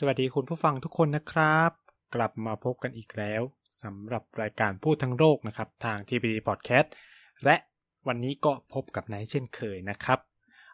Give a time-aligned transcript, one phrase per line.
[0.00, 1.70] สวัสดีคุณผู้ฟังทุกคนนะครับ
[2.14, 3.42] กลับมาพบกันอีกแล้ว
[3.82, 6.88] สำหรับรายการพูดทั้งโลกนะครับ ทาง TPD Podcast
[7.44, 7.56] และ
[8.06, 10.18] วันนี้ก็พบกับไนท์เช่นเคยนะครับ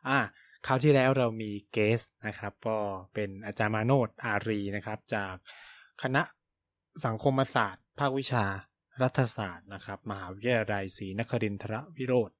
[0.08, 0.18] อ่า
[0.66, 2.78] คราวที่แล้วเรามีเกสนะครับ ก็
[3.14, 5.34] เป็นอาจารย์มาโนดอารีนะครับ จาก
[6.02, 6.22] คณะ
[7.06, 8.44] สังคมศาสตร์ ภาควิชา
[9.02, 12.30] รัฐศาสตร์นะครับ มหาวิทยาลัยศรีนครินทรวิโรธ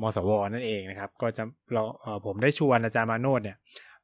[0.00, 3.58] มสวนั่นเองนะครับ ก็จะเราเออผมได้ชวนอาจารย์มาโนดเนี่ย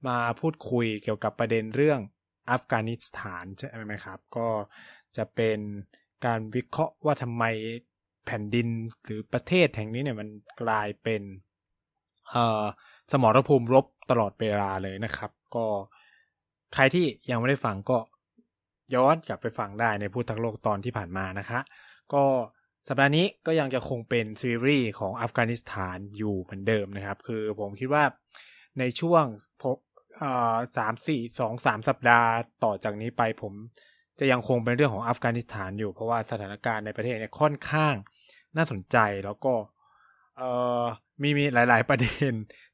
[0.09, 2.01] มาพูดคุยเกี่ยวกับประเด็นเรื่อง
[2.51, 4.49] อัฟกานิสถานใช่ไหมครับ ก็
[5.17, 5.59] จะเป็น
[6.25, 7.45] การวิเคราะห์ว่าทำไม
[8.27, 8.69] แผ่นดิน
[9.05, 10.29] หรือประเทศแห่งนี้เนี่ยมัน
[10.63, 11.23] กลายเป็น
[13.13, 15.67] สมรภูมิรบตลอดเวลาเลยนะครับ ก็
[16.75, 17.99] ใครที่ยังไม่ได้ฟังก็
[18.95, 21.61] ย้อนกลับไปฟังได้ในพูดทั้งโลกตอนที่ผ่านมานะคะ
[22.13, 22.25] ก็
[22.89, 28.05] สัปดาห์นี้ก็ยังจะคงเป็นซีรีส์ของอัฟกานิสถานอยู่เหมือนเดิมนะครับ คือผมคิดว่า
[28.79, 29.25] ในช่วง
[29.63, 29.65] พ
[30.77, 32.29] สามสี่สองสามสัปดาห์
[32.65, 33.53] ต่อจากนี้ไปผม
[34.19, 37.95] จะยังคงเป็นเรื่องของอัฟกานิสถานอยู่ เพราะว่าสถานการณ์ในประเทศเนี่ยค่อนข้าง
[38.57, 39.55] น่าสนใจแล้วก็
[40.37, 40.43] เอ
[40.81, 40.83] อ
[41.23, 42.33] มีมีหลาย ๆ ประเด็น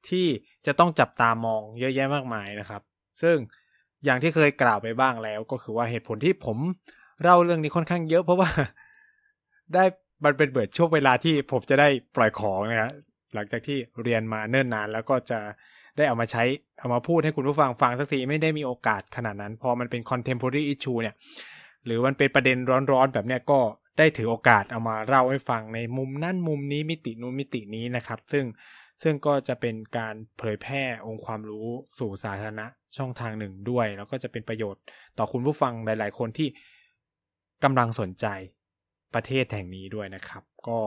[0.08, 0.26] ที่
[0.66, 2.82] จะต้องจับตามองเยอะแยะมากมายนะครับ
[3.22, 3.36] ซึ่ง
[4.04, 6.58] อย่างที่เคยกล่าวไปบ้างแล้ว ก็คือว่าเหตุผลที่ผม
[7.22, 8.50] เล่าเรื่องนี้ค่อนข้างเยอะ เพราะว่า
[9.74, 9.84] ได้
[10.24, 12.90] มันเป็นเบิดช่วงเวลาที่ผมจะได้ปล่อยของนะครับ
[13.34, 15.40] หลังจากที่เรียนมาเนิ่นนานแล้วก็จะ
[15.96, 16.42] ได้เอามาใช้
[16.78, 21.14] เอามาพูดให้คุณผู้ฟังฟังสักทีไม่ได้มีโอกาสขนาดนั้น พอมันเป็น contemporary issue เนี่ย
[21.84, 22.58] หรือมันเป็นประเด็น
[22.92, 23.60] ร้อนๆแบบเนี้ยก็
[23.98, 28.44] ได้ถือโอกาสเอามาเล่าให้ฟังในมุมนั่นมุมนี้มิตินู้นมิตินี้นะครับ ซึ่ง
[29.02, 31.66] ซึ่งก็จะเป็นการเผยแพร่องค์ความรู้
[31.98, 34.82] สู่สาธารณะช่องทางหนึ่งด้วย แล้วก็จะเป็นประโยชน์
[35.18, 36.48] ต่อคุณผู้ฟังหลาย ๆ คนที่
[37.64, 38.26] กำลังสนใจ
[39.14, 40.80] ประเทศแห่งนี้ด้วยนะครับ ก็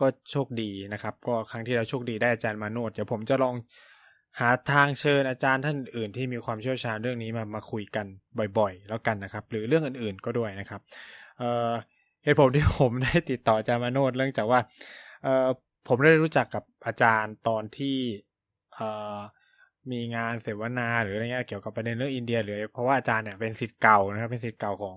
[0.00, 3.54] ก็โชคดีนะครับ ก็ครั้งที่เราโชคดีได้อาจารย์มาโนดเดี๋ยวผมจะลอง
[4.40, 8.06] หาทางเชิญอาจารย์ท่านอื่นที่มีความเชี่ยวชาญเรื่องนี้มามาคุยกัน
[8.58, 10.80] บ่อยๆ แล้วกันนะครับ หรือเรื่องอื่นๆก็ด้วยนะครับ
[11.38, 11.70] เอ่อ
[12.24, 14.60] เหตุผลที่ผมได้ติดต่ออาจารย์มาโนดเรื่องจากว่า
[15.88, 17.98] ผมได้รู้จักกับอาจารย์ตอนที่
[19.90, 24.96] มีงานเสวนาหรืออะไรเงี้ยเกี่ยวกับประเด็นเรื่องอินเดียหรือเพราะว่าอาจารย์เนี่ยเป็นศิษย์เก่านะครับเป็นศิษย์เก่าของ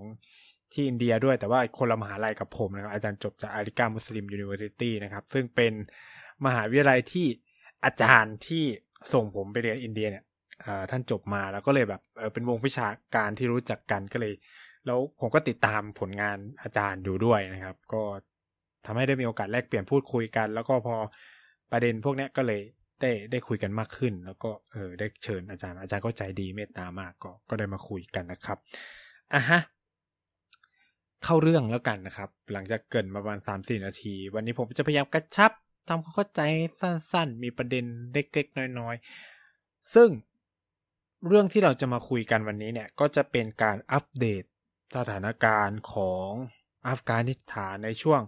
[0.74, 5.74] ที่อินเดียด้วยแต่ว่าคนละมหาลัยกับผมนะครับ อาจารย์จบจาก Aligarh Muslim University นะครับ ซึ่งเป็น
[6.46, 7.28] มหาวิทยาลัยที่
[7.86, 8.64] อาจารย์ที่
[9.14, 10.24] ส่งผมไปเรียนอินเดียเนี่ย
[10.92, 12.02] ท่านจบมาแล้วก็เลยแบบ
[12.34, 14.34] เป็นวงวิชาการที่รู้จักกันก็เลย
[14.86, 18.02] แล้วผมก็ติดตามผลงานอาจารย์อยู่ด้วยนะครับ ก็
[18.86, 20.96] ทำให้ได้มีโอกาสแลกเปลี่ยนพูดคุยกัน แล้วก็พอ
[21.72, 22.62] ประเด็นพวกนี้ก็เลย
[23.02, 28.58] ได้ได้คุยกันมากขึ้น แล้วก็เออได้เชิญอาจารย์อาจารย์ก็ใจดีเมตตามากก็ก็ได้มาคุยกันนะครับ
[29.34, 29.62] อะฮะ
[31.24, 35.52] เข้าเรื่องแล้วกันนะครับ หลังจากเกินมาประมาณสามสี่นาที วันนี้ผมจะพยายามกระชับ
[35.88, 36.42] ทำความเข้าใจ
[36.82, 40.10] สั้นๆ มีประเด็นเล็กๆน้อยๆ ซึ่ง
[41.28, 44.44] เรื่องที่เราจะมาคุยกันวันนี้เนี่ย ก็จะเป็นการอัปเดต
[44.98, 46.30] สถานการณ์ของ
[46.88, 48.22] อัฟกานิสถานในช่วง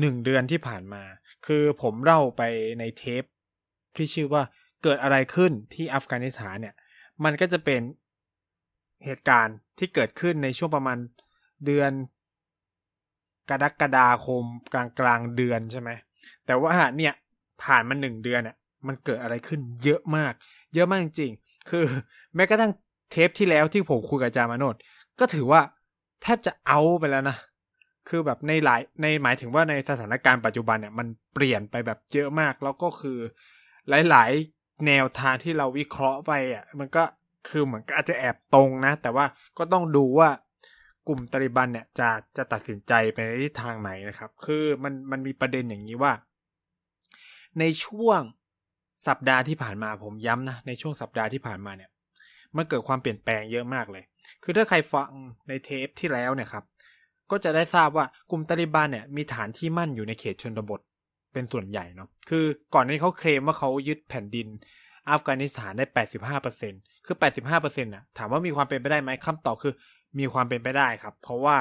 [0.00, 1.02] หนึ่งเดือนที่ผ่านมา
[1.46, 2.42] คือผมเล่าไป
[2.78, 3.24] ในเทป
[3.96, 4.42] ที่ชื่อว่า
[4.82, 6.74] เกิดอะไรขึ้นที่อัฟกานิสถานเนี่ย
[7.24, 7.80] มันก็จะเป็น
[9.04, 10.98] เหตุการณ์ที่เกิดขึ้นในช่วงประมาณ
[11.66, 11.90] เดือน
[13.50, 15.90] กรกฎาคมกลางกลางเดือนใช่ไหม
[16.46, 17.14] แต่ว่าเนี่ย
[17.62, 18.56] ผ่านมาหนึ่งเดือนเนี่ย
[18.86, 20.32] มันเกิดอะไรขึ้นเยอะมาก
[20.74, 21.32] เยอะมากจริง
[21.70, 21.84] คือ
[22.34, 22.72] แม้กระทั่ง
[23.10, 24.76] เทปที่แล้วที่ผมคุยกับจามาโนด
[25.20, 25.60] ก็ถือว่า
[26.22, 27.36] แทบจะเอาไปแล้วนะ
[28.08, 33.18] คือแบบในหลายในหมายถึงว่าในสถานการณ์ปัจจุบันเนี่ยมันเปลี่ยนไปแบบเยอะมาก แล้วก็คือ
[34.08, 37.02] หลาย ๆ แนวทางที่เราวิเคราะห์ไปอะมันก็
[37.48, 39.26] คือเหมือนก็อาจจะแอบตรงนะ แต่ว่า
[39.58, 40.28] ก็ต้องดูว่า
[41.10, 46.12] กลุ่มตาลิบันเนี่ยจะจะตัดสินใจไปในทิศทางไหนนะครับ คือมันมันมีประเด็นอย่างนี้ว่า
[47.60, 48.20] ในช่วง
[49.08, 51.90] สัปดาห์ที่ผ่านมาผมย้ำนะ ในช่วงสัปดาห์ที่ผ่านมาเนี่ย
[52.56, 54.04] มันเกิดความเปลี่ยนแปลงเยอะมากเลย
[54.42, 55.10] คือถ้าใครฟัง
[55.48, 56.64] ในเทปที่แล้วเนี่ยครับ
[57.30, 60.80] ก็จะได้ทราบว่ากลุ่มตาลิบันเนี่ยมีฐานที่มั่นอยู่ในเขตชนบท
[61.32, 64.48] เป็นส่วนใหญ่เนาะ คือก่อนนี้เขาเคลมว่าเขายึดแผ่นดิน
[65.10, 65.86] อัฟกานิสถานได้
[66.46, 67.16] 85%คือ
[67.54, 69.74] 85%น่ะถามว่ามีความเป็นไปได้ไหมคำตอบคือ
[70.18, 71.56] มีความเป็นไปได้ครับ เพราะว่า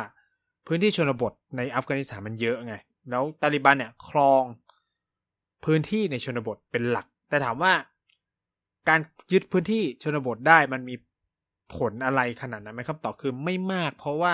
[0.68, 2.75] พื้นที่ชนบทในอัฟกานิสถานมันเยอะไง
[3.10, 4.44] แล้วตาลิบันเนี่ยครอง
[5.66, 7.74] พื้นที่ในชนบทเป็นหลัก แต่ถามว่า
[8.90, 9.00] การ
[9.31, 10.96] ยึดพื้นที่ชนบทได้มันมี
[11.75, 14.34] ผลอะไรขนาดนั้นไหมคำตอบคือไม่มาก เพราะว่า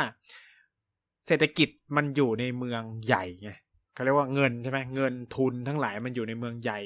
[1.28, 3.52] เศรษฐกิจมันอยู่ในเมืองใหญ่ไง
[3.94, 6.80] เขาเรียกว่าเงินใช่ไหมเงินทุนทั้งหลายมันอยู่ในเมืองใหญ่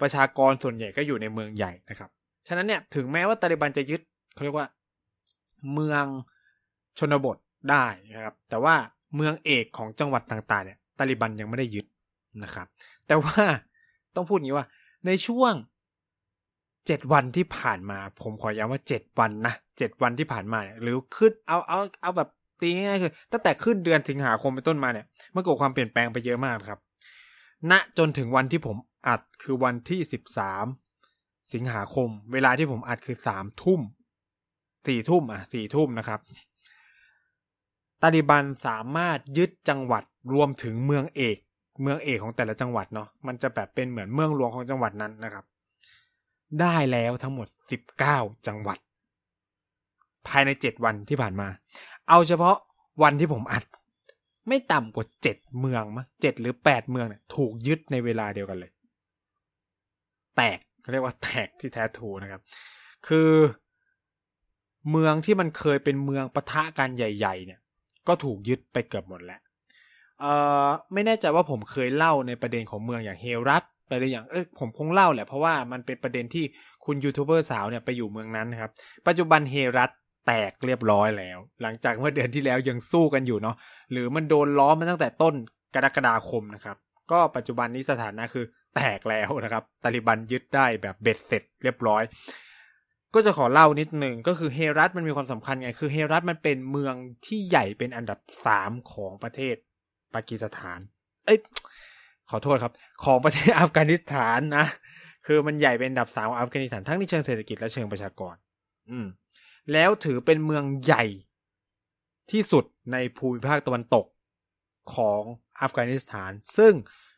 [0.00, 2.10] ประชากรส่วนใหญ่ก็อยู่ในเมืองใหญ่นะครับ
[2.48, 4.00] ฉะนั้นเนี่ยถึงแม้ว่าตาลิบันจะยึด
[4.34, 4.66] เขาเรียกว่า
[5.72, 6.04] เมือง
[6.98, 7.36] ชนบท
[7.70, 7.84] ได้
[8.14, 8.74] นะครับ แต่ว่า
[9.14, 11.86] เมืองเอกของจังหวัดต่างๆเนี่ยตาลิบันยังไม่ได้ยึด
[12.42, 12.66] นะครับ
[13.06, 13.42] แต่ว่า
[14.14, 14.66] ต้องพูดอย่างนี้ว่า
[15.06, 15.54] ในช่วง
[16.86, 22.28] เจ็ดวันที่ผ่านมา ผมขอย้ำว่าเจ็ดวันนะเจ็ดวันที่ผ่านมาเนี่ยหรือขึ้นเอาเอาเอาแบบ
[22.60, 26.78] ตีง่ายๆคือตั้งแต่ขึ้นเดือนสิงหาคมเป็นต้นมาเนี่ยมันเกิดความเปลี่ยนแปลงไปเยอะมากครับ
[27.70, 28.76] ณจนถึงวันที่ผม
[29.08, 30.66] อัดคือวันที่สิบสาม
[31.54, 33.80] สิงหาคม เวลาที่ผมอัดคือสามทุ่ม
[34.86, 36.20] สี่ทุ่มอะสี่ทุ่มนะครับ
[38.02, 40.04] ตาลิบันสามารถยึดจังหวัด
[40.34, 41.36] รวมถึงเมืองเอก
[41.82, 45.44] เมืองเอกของแต่ละจังหวัดเนาะมันจะแบบเป็นเหมือนเมืองหลวงของจังหวัดนั้นนะครับ
[46.60, 48.78] ได้แล้วทั้งหมดสิบเก้าจังหวัด
[50.26, 51.48] ภายในเจ็ดวันที่ผ่านมา
[52.08, 52.56] เอาเฉพาะ
[53.02, 53.64] วันที่ผมอัด
[54.48, 58.70] ไม่ต่ำกว่าเจ็ดเมืองมั้งเจ็ดหรือแปดเมืองเนี่ยถูกยึดในเวลาเดียวกันเลย
[60.36, 62.40] แตกเขาเรียกว่าแตกที่แท้ถูนะครับ
[63.06, 63.30] คือ
[64.90, 67.60] เมืองที่มันเคยเป็นเมืองปะทะกันใหญ่ ๆ เนี่ย
[68.08, 69.40] ก็ถูกยึดไปเกือบหมดแล้ว
[70.20, 70.32] เอ่
[70.66, 76.44] อไม่แน่ใจว่าผมเคยเล่าในประเด็นของเมืองอย่างเฮรัตไปเลยอย่างเอ้ยผมคงเล่าแหละเพราะว่ามันเป็นประเด็นที่
[76.84, 78.70] คุณยูทูบเบอร์สาวเนี่ยไปอยู่เมืองนั้นนะครับ
[79.06, 79.90] ปัจจุบันเฮรัต
[80.26, 83.56] แตกเรียบร้อยแล้ว หลังจากเมื่อเดือนที่แล้วยังสู้กันอยู่เนาะ
[83.92, 85.34] หรือมันโดนล้อมมาตั้งแต่ต้น
[85.74, 86.76] กรกฎาคมนะครับ
[87.10, 88.44] ก็ปัจจุบันนี้สถานะคือ
[88.74, 92.02] แตกแล้วนะครับตาลิบันยึดได้แบบเบ็ดเสร็จเรียบร้อย
[93.14, 96.94] ก็จะขอเล่านิดหนึ่งก็คือเฮรัตมันมีความสำคัญไง คือเฮรัตมันเป็นเมือง
[97.26, 99.54] ที่ใหญ่เป็นอันดับสามของประเทศ
[100.14, 100.78] ปากีสถาน
[101.26, 101.38] เอ้ย
[102.30, 102.72] ขอโทษครับ
[103.04, 104.66] ของประเทศอัฟกานิสถานนะ
[105.26, 108.34] คือมันใหญ่เป็นอันดับสามของอัฟกานิสถานทั้งในเชิงเศรษฐกิจและเชิงประชากร
[108.90, 109.06] อืม
[109.72, 111.04] แล้วถือเป็นเมืองใหญ่
[112.30, 114.06] ที่สุดในภูมิภาคตะวันตก
[114.94, 115.22] ของ
[115.60, 116.72] อัฟกานิสถาน ซึ่ง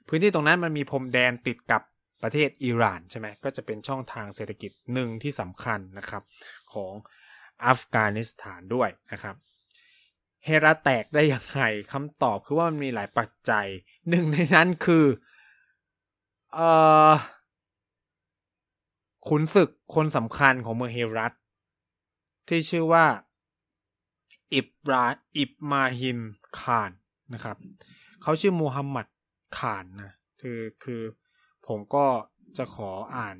[0.08, 1.82] พื้นที่ตรงนั้นมันมีพรมแดนติดกับ
[2.22, 6.22] ประเทศอิหร่านใช่ไหมก็จะเป็นช่องทางเศรษฐกิจหนึ่งที่สำคัญนะครับ
[6.74, 6.92] ของ
[7.66, 9.36] อัฟกานิสถานด้วยนะครับ
[10.44, 13.66] เฮราแตกได้ยังไงคำตอบคือว่ามันมีหลายปัจจัย
[14.08, 15.04] หนึ่งในนั้นคือ
[16.54, 16.70] เอ่
[17.10, 17.12] อ
[19.28, 21.32] ขุนศึกคนสำคัญของเมืองเฮรัต
[22.48, 23.04] ที่ชื่อว่า
[24.54, 25.04] อิบรา
[25.36, 26.20] อิบมาฮิม
[26.60, 26.90] คาน
[27.34, 27.56] นะครับ
[28.22, 29.06] เขาชื่อมูฮัมหมัด
[29.58, 31.02] คานนะคือคือ
[31.68, 32.06] ผมก็
[32.56, 33.36] จะขออ่าน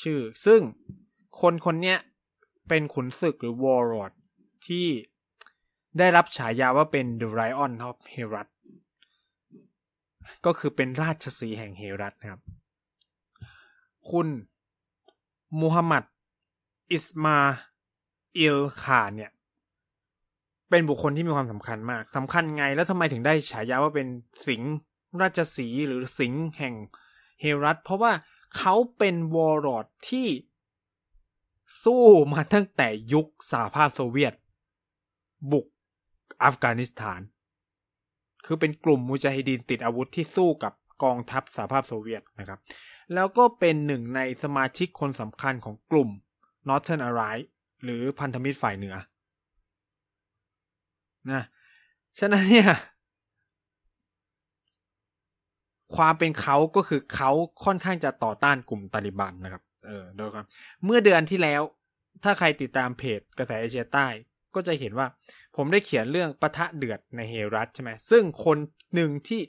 [0.00, 0.60] ชื่อ ซึ่ง
[1.40, 1.96] คนคนนี้
[2.68, 4.12] เป็นขุนศึกหรือวอร์รอด
[4.66, 4.86] ที่
[5.98, 8.48] ได้รับฉายาว่าเป็น The Lion of Herat
[10.46, 12.42] ก็คือเป็นราชสีแห่งเฮรัตนะครับ
[14.10, 14.28] คุณ
[15.60, 16.04] มูฮัมหมัด
[16.92, 17.36] อิสมา
[18.38, 19.30] อิล ข่านเนี่ย
[20.70, 24.08] เป็นบุคคลที่มีความสำคัญมากสำคัญไงแล้วทำไมถึงได้ฉายาว่าเป็น
[24.46, 24.72] สิงห์
[25.20, 26.74] ราชสีห์หรือสิงห์แห่ง
[27.40, 28.12] เฮรัตเพราะว่า
[28.56, 30.28] เขาเป็น warlord ที่
[31.84, 34.34] สู้มาตั้งแต่ยุคสหภาพโซเวียต
[35.50, 35.66] บุก
[36.42, 37.20] อัฟกานิสถาน
[38.44, 40.72] คือเป็นกลุ่มมุจาฮิดีนติดอาวุธที่สู้กับ
[41.02, 42.60] กองทัพสหภาพโซเวียตนะครับ
[43.14, 46.10] แล้วก็เป็นหนึ่งในสมาชิกคนสำคัญของกลุ่ม
[46.68, 47.46] Northern Alliance
[47.84, 48.96] หรือพันธมิตรฝ่ายเหนือ
[51.30, 51.42] นะ
[52.18, 52.68] ฉะนั้นเนี่ย
[55.96, 57.30] ความเป็นเขาก็คือเขา
[57.64, 60.46] ค่อนข้างจะต่อต้านกลุ่มตาลิบันนะครับ เออโดยครับ
[60.84, 61.62] เมื่อเดือนที่แล้ว
[62.24, 64.06] ถ้าใครติดตามเพจกระแสเอเชียใต้
[64.54, 65.06] ก็จะเห็นว่า
[65.56, 68.58] ผมได้เขียนเรื่องปะทะเดือดในเฮรัตใช่ไหมซึ่งคน
[68.94, 69.40] หนึ่งที่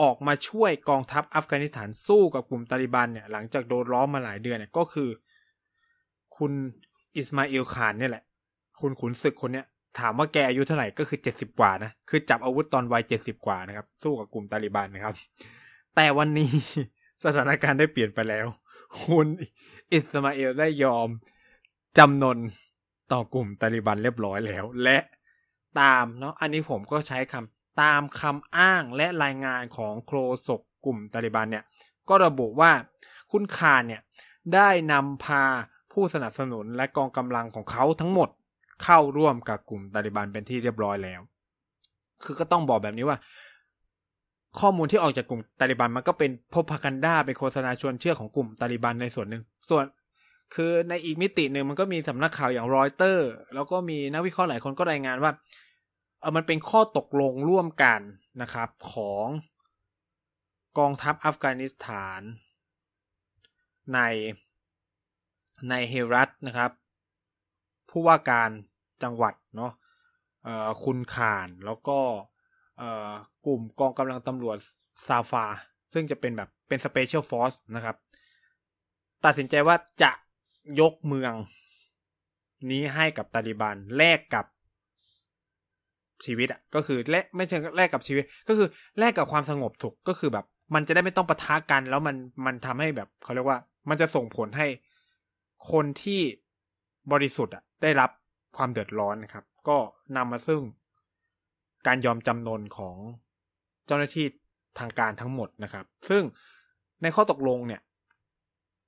[0.00, 5.08] ออกมาช่วยกองทัพอัฟกานิสถานสู้กับกลุ่มตาลิบันเนี่ยหลังจากโดนล้อมมาหลายเดือนเนี่ยก็คือ
[6.36, 6.52] คุณ
[7.16, 8.24] อิสมาอิลคานเนี่ยแหละ
[8.80, 9.66] คุณขุนศึกคนเนี้ย
[9.98, 15.14] ถามว่าแกอายุเท่าไหร่ก็คือเจ็ดสิบกว่านะ คือจับอาวุธตอนวัยเจ็ดสิบกว่านะครับ สู้กับกลุ่มตาลิบันนะครับ
[15.96, 16.50] แต่วันนี้
[17.24, 18.46] สถานการณ์ได้เปลี่ยนไปแล้ว
[19.04, 19.26] คุณ
[19.92, 21.08] อิสมาเอลได้ยอม
[21.98, 22.38] จำนน
[23.12, 24.98] ต่อกลุ่มตาลิบันเรียบร้อยแล้ว และ
[25.80, 31.64] ตามเนาะอันนี้ผมก็ใช้คำตามคำอ้างและรายงานของโครศกกลุ่มตาลิบันเนี่ย
[32.08, 32.70] ก็ระบุว่า
[33.32, 34.02] คุณคารเนี่ย
[34.54, 35.44] ได้นำพา
[35.92, 38.28] ผู้สนับสนุนและกองกำลังของเขาทั้งหมด
[38.84, 41.20] เข้าร่วมกับกลุ่มตาลิบันเป็นที่เรียบร้อยแล้ว
[42.24, 43.18] คือก็ต้องบอกแบบนี้ว่า
[44.60, 49.84] ข้อมูลที่ออกจากกลุ่มตาลิบันมันก็เป็นพบพากันด้าเป็นโฆษณาชวนเชื่อของกลุ่มตาลิบันในส่วนหนึ่งส่วน
[50.54, 55.32] คือในอีกมิติหนึ่งมันก็มีสำนักข่าวอย่างรอยเตอร์ แล้วก็มีนักวิเคราะห์หลายคนก็รายงานว่า
[56.20, 58.00] เออมันเป็นข้อตกลงร่วมกัน
[58.42, 59.26] นะครับ ของ
[60.78, 62.20] กองทัพอัฟกานิสถาน
[63.94, 64.00] ใน
[65.70, 66.70] ในเฮรัตนะครับ
[67.90, 68.50] ผู้ว่าการ
[69.02, 69.72] จังหวัดเนาะ
[70.84, 71.98] คุณข่านแล้วก็
[73.46, 74.56] กลุ่มกองกำลังตำรวจ
[75.08, 75.44] ซาฟา
[75.92, 77.96] ซึ่งจะเป็นแบบเป็น special force นะครับ
[79.24, 80.10] ตัดสินใจว่าจะ
[80.80, 81.32] ยกเมือง
[82.70, 84.46] นี้ให้กับตาลิบันแลกกับ
[86.24, 88.68] ชีวิตอะก็คือแลกไม่ใช่แลกกับชีวิต ก็คือ
[88.98, 92.16] แลกกับความสงบถูกก็คือแบบ มันจะได้ไม่ต้องปะทะกัน แล้วมัน
[92.46, 94.66] มันทำให้แบบเขาเรียกว่า มันจะส่งผลให้
[95.72, 96.20] คนที่
[97.12, 98.10] บริสุทธิ์อะได้รับ
[98.56, 99.76] ความเดือดร้อนนะครับ ก็
[100.16, 100.60] นำมาซึ่ง
[101.86, 102.96] การยอมจำนนของ
[103.86, 104.26] เจ้าหน้าที่
[104.78, 106.22] ทางการทั้งหมดนะครับ ซึ่ง
[107.02, 107.80] ในข้อตกลงเนี่ย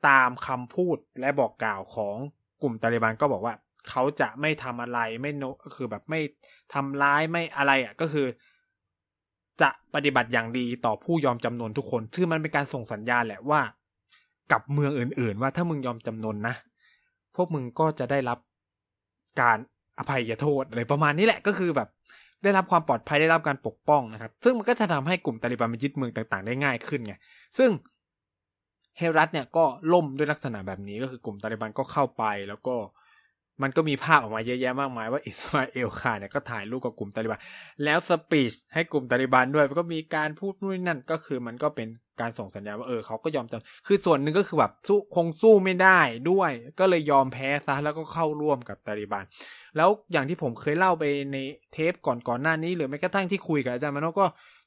[0.08, 2.16] ตามคำพูดและบอกกล่าวของ
[2.62, 3.54] กลุ่มตาลิบันก็บอกว่า
[3.88, 5.44] เขาจะไม่ทำอะไรไม่โน
[5.76, 6.20] คือแบบไม่
[6.74, 8.26] ทำร้ายไม่อะไรอะก็คือ
[9.60, 13.60] จะปฏิบัติอย่างดีต่อผู้ยอมจำนนทุกคนซึ่งมันเป็นการส่งสัญญาณแหละว่า
[14.52, 16.54] กับเมืองอื่น ๆ ว่าถ้ามึงยอมจำนนนะ
[17.34, 18.38] พวกมึงก็จะได้รับ
[19.40, 19.58] การ
[19.98, 21.88] อภัยโทษอะไรประมาณนี้แหละก็คือแบบ
[22.42, 27.14] ได้รับความปลอดภัยได้รับการปกป้องนะครับ ซึ่งมันก็จะทำให้กลุ่มตาลิบันมายึดเมืองต่างๆ ได้ง่ายขึ้นไง
[27.58, 27.70] ซึ่ง
[28.98, 32.74] เฮรัตเนี่ยก็ล่มด้วยลักษณะแบบนี้ก็คือกลุ่มตาลิบันก็เข้าไปแล้วก็
[33.62, 37.40] มันก็มีภาพออกมาเยอะแยะมากมายว่าอิสมาเอลคาเนี่ยก็ถ่ายรูปกับกลุ่มตาลิบัน
[37.84, 41.88] แล้วสปีชให้กลุ่มตาลิบันด้วยก็มีการพูดนู่นนั่นก็คือมันก็เป็น
[42.20, 49.24] การส่งสัญญาณว่าเออเขาก็ยอมจำคือส่วนหนึ่งก็คือแบบสู้คงสู้ไม่ได้ด้วย ก็เลยยอมแพ้ซะแล้วก็เข้าร่วมกับตาลิบัน
[49.76, 51.36] แล้วอย่างที่ผมเคยเล่าไปใน
[51.72, 54.26] เทปก่อนก่อนหน้านี้ หรือแม้กระทั่งที่คุยกับอาจารย์มโนก็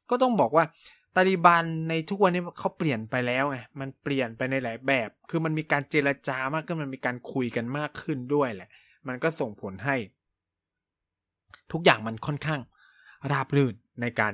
[0.10, 0.66] ก็ต้องบอกว่า
[1.16, 8.70] ตาลิบันในทุกวันนี้เขาเปลี่ยนไปแล้วไงมันเปลี่ยนไปในหลายแบบ คือมันมีการเจรจามากขึ้นมันมีการคุยกันมากขึ้นด้วยแหละ
[9.08, 9.96] มันก็ส่งผลให้
[11.72, 12.62] ทุกอย่างมันค่อนข้าง
[13.32, 14.34] ราบรื่นในการ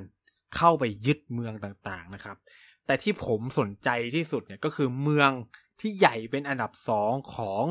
[0.56, 2.38] เข้าไปยึดเมืองต่างๆนะครับ
[2.88, 5.32] แต่ที่ผมสนใจที่สุดเนี่ยก็คือเมือง
[5.80, 7.64] ที่ใหญ่เป็นอันดับสองของ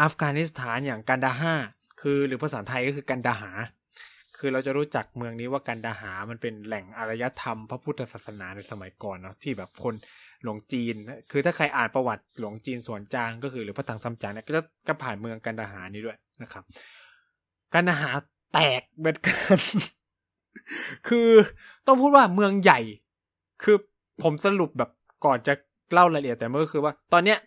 [0.00, 1.54] อัฟกานิสถานอย่างกันดาฮา
[2.00, 3.52] คือหรือภาษาไทยก็คือกันดาหา
[4.38, 9.94] คือเราจะรู้จักเมืองนี้ว่ากันดาหามันเป็นแหล่งอารยธรรมพระพุทธศาสนาในสมัยก่อนเนาะที่แบบคน
[10.42, 10.94] หลวงจีน
[11.30, 16.64] คือถ้าใครอ่านประวัติหลวงจีนสวนจางก็คือหรือพระถังซัมจางเนี่ยก็จะก็ผ่านเมืองกันดาหานี้ด้วยนะครับ
[17.74, 18.10] กันดาหา
[18.52, 19.58] แตกเหมือนกัน
[21.08, 21.28] คือ
[21.86, 22.80] ต้องพูดว่าเมืองใหญ่
[23.62, 23.76] คือ
[24.22, 24.90] ผมสรุปแบบ
[25.24, 25.54] ก่อนจะ
[25.92, 27.38] เล่ารายละเอียดแต่เมื่อคือว่า ตอนเนี้ย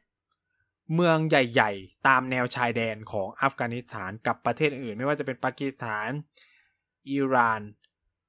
[0.95, 6.09] เมืองใหญ่ ๆ ตามแนวชายแดนของอัฟกานิสถานกับประเทศอื่น ไม่ว่าจะเป็นปากีสถาน
[7.11, 7.61] อิหร่าน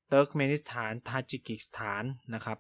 [0.08, 2.58] เติร์กเมนิสถานทาจิกิสถานนะครับ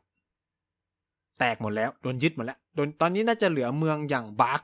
[1.38, 4.62] แตกหมดแล้ว โดนยึดหมดแล้วโดนตอนนี้น่าจะเหลือเมืองอย่างบัลค์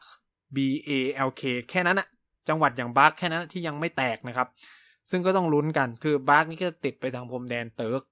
[0.55, 0.57] B
[0.89, 0.91] A
[1.29, 2.09] L K แค่นั้นอะ
[2.49, 4.49] จังหวัดอย่างบัลค์แค่นั้นที่ยังไม่แตกนะครับ
[5.11, 8.03] ซึ่งก็ต้องลุ้นกัน คือบัลค์นี่ก็ติดไปทางพรมแดนเติร์ก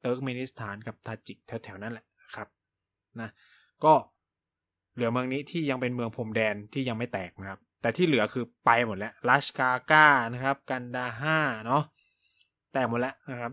[0.00, 2.04] เติร์กเมนิสถานกับทาจิกแถวๆนั้นแหละ
[2.36, 2.48] ครับ
[3.20, 3.30] นะ
[3.84, 3.94] ก็
[4.94, 11.82] เหลือเมืองนี้ที่ยังเป็นเมืองพรมแดนที่ยังไม่แตกนะครับ แต่ที่เหลือคือไปหมดแล้วลัชการ์กาห์นะครับ กันดาฮาร์เนาะ
[12.72, 13.52] แตกหมดแล้วนะครับ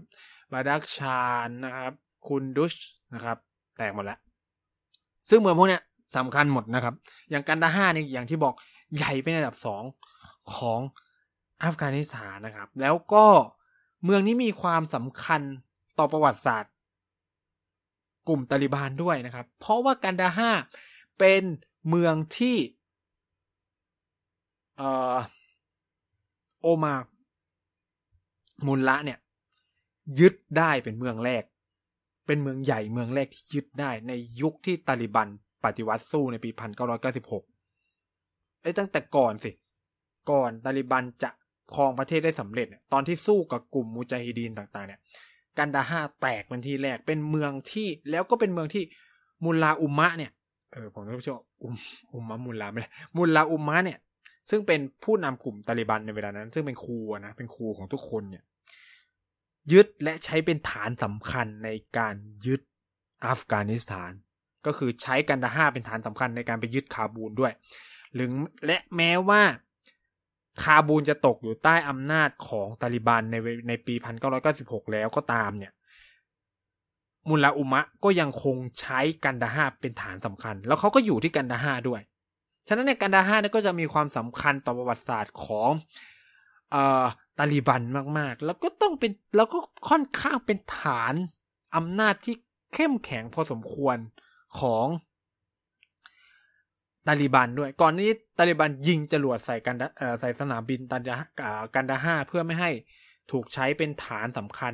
[0.52, 1.94] บาดักชานนะครับ
[2.28, 2.74] คุนดุซ
[3.14, 3.38] นะครับ
[3.78, 4.20] แตกหมดแล้ว
[5.30, 5.82] ซึ่งเมืองพวกเนี้ย
[6.18, 6.94] สำคัญหมดนะครับ
[7.30, 8.56] อย่างกันดาฮาร์นี่อย่างที่บอก
[8.96, 9.84] ใหญ่เป็นอันดับสอง
[10.56, 10.80] ของ
[11.64, 13.26] อัฟกานิสถานนะครับ แล้วก็
[14.04, 15.42] เมืองนี้มีความสำคัญ
[15.98, 16.74] ต่อประวัติศาสตร์
[18.28, 20.52] กลุ่มตาลิบานด้วยนะครับ เพราะว่ากันดาห้า
[21.20, 21.44] เป็น
[21.90, 22.58] เมืองที่
[24.78, 24.82] เอ
[25.16, 25.18] อ
[26.62, 26.96] โอมา
[28.68, 29.20] มุลละเนี่ย
[30.20, 31.44] ยึดได้เป็นเมืองแรก
[32.26, 35.28] เป็นเมืองใหญ่เมืองแรกที่ยึดได้ ในยุคที่ตาลิบัน
[35.64, 37.44] ปฏิวัติสู้ในปีพันเก้าร้อยเก้าสิบหก
[38.62, 39.52] ไอ้ตั้งแต่ก่อนสิ
[40.32, 41.30] ก่อนตาลิบันจะ
[41.76, 45.00] ครองประเทศได้สำเร็จตอนที่สู้กับกลุ่มมูจาฮิดีนต่างๆ เนี่ย
[45.58, 48.84] กันดาฮาแตกเป็นที่แรกเป็นเมืองที่แล้วก็เป็นเมืองที่
[49.46, 50.32] มุลลาอุมะเนี่ย
[50.72, 51.76] เออผมต้องชอบอุม
[52.14, 52.80] อุมมะมุลลาไม่
[53.18, 54.00] มุลลาอุมะเนี่ย
[54.50, 58.44] ซึ่งเป็นผู้นำกลุ่มตาลิบันในเวลานั้น ซึ่งเป็นครูนะเป็นครูของทุกคนเนี่ย
[59.72, 62.16] ยึดและใช้เป็นฐานสำคัญในการ
[62.46, 62.62] ยึด
[63.26, 64.12] อัฟกานิสถาน
[64.66, 67.54] ก็คือใช้กันดาห้าเป็นฐานสำคัญในการไปยึดคาบูลด้วย
[68.14, 68.30] หรือ
[68.66, 69.42] และแม้ว่า
[70.62, 73.36] คาบูลจะตกอยู่ใต้อำนาจของตาลิบันใน
[73.68, 73.94] ในปี
[74.44, 75.74] 1996 แล้วก็ตามเนี่ย
[77.30, 82.02] มุลลาอุมะก็ยังคงใช้กันดาห้าเป็นฐานสำคัญ แล้วเขาก็อยู่ที่กันดาห้าด้วย
[82.68, 85.72] ฉะนั้นในกันดาห้าเนี่ยก็จะมีความสำคัญต่อประวัติศาสตร์ของ
[86.72, 87.06] เอ่อ
[87.38, 87.82] ตาลีบัน
[88.18, 91.14] มากๆ แล้วก็ต้องเป็นแล้วก็ค่อนข้างเป็นฐาน
[91.76, 92.36] อำนาจที่
[92.74, 93.98] เข้มแข็งพอสมควร
[94.60, 94.86] ของ
[97.08, 99.76] ตาลีบันด้วย ก่อนนี้ตาลีบันยิงจรวดใส่กัน
[100.20, 101.16] ใส่สนามบินตันดา
[101.76, 102.72] กันดาห้าเพื่อไม่ให้
[103.32, 104.74] ถูกใช้เป็นฐานสำคัญ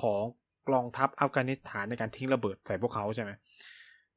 [0.00, 0.22] ของ
[0.68, 3.30] กองทัพอัฟกานิสถานในการทิ้งระเบิดใส่พวกเขาใช่ไหม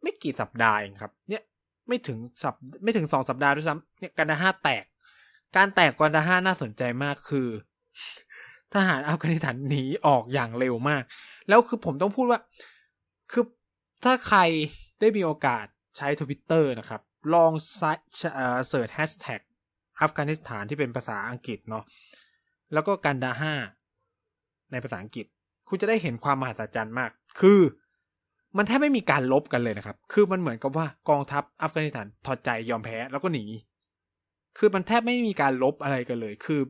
[0.01, 1.43] ไม่กี่สัปดาห์เองครับ เนี่ย
[1.87, 4.85] ไม่ถึงสัปไม่ถึงสองสัปดาห์ด้วยซ้ำเนี่ยกันดาฮาร์แตก
[5.55, 7.47] การแตกกันดาฮาร์น่าสนใจมากคือ
[8.73, 11.03] ทหารอัฟกานิสถานหนีออกอย่างเร็วมาก
[11.47, 12.39] แล้วคือผมต้องพูดว่า
[13.31, 13.43] คือ
[14.03, 14.39] ถ้าใคร
[14.99, 15.65] ได้มีโอกาส
[15.97, 17.01] ใช้ทวิตเตอร์นะครับ
[17.33, 19.41] ลอง search แฮชแท็ก
[20.01, 21.83] อัฟกานิสถานที่เป็นภาษาอังกฤษเนาะ
[22.73, 23.53] แล้วก็กันดาฮาร์
[24.71, 25.25] ในภาษาอังกฤษ
[25.67, 27.59] คุณจะได้เห็นความมหัศจรรย์มาก คือ
[28.57, 33.45] มันแทบไม่มีการลบกันเลยนะครับ คือมันเหมือนกับว่ากองทัพอัฟกานิสถานถอดใจยอมแพ้แล้วก็หนี
[34.57, 36.61] คือมันแทบไม่มีการลบอะไรกันเลย คือ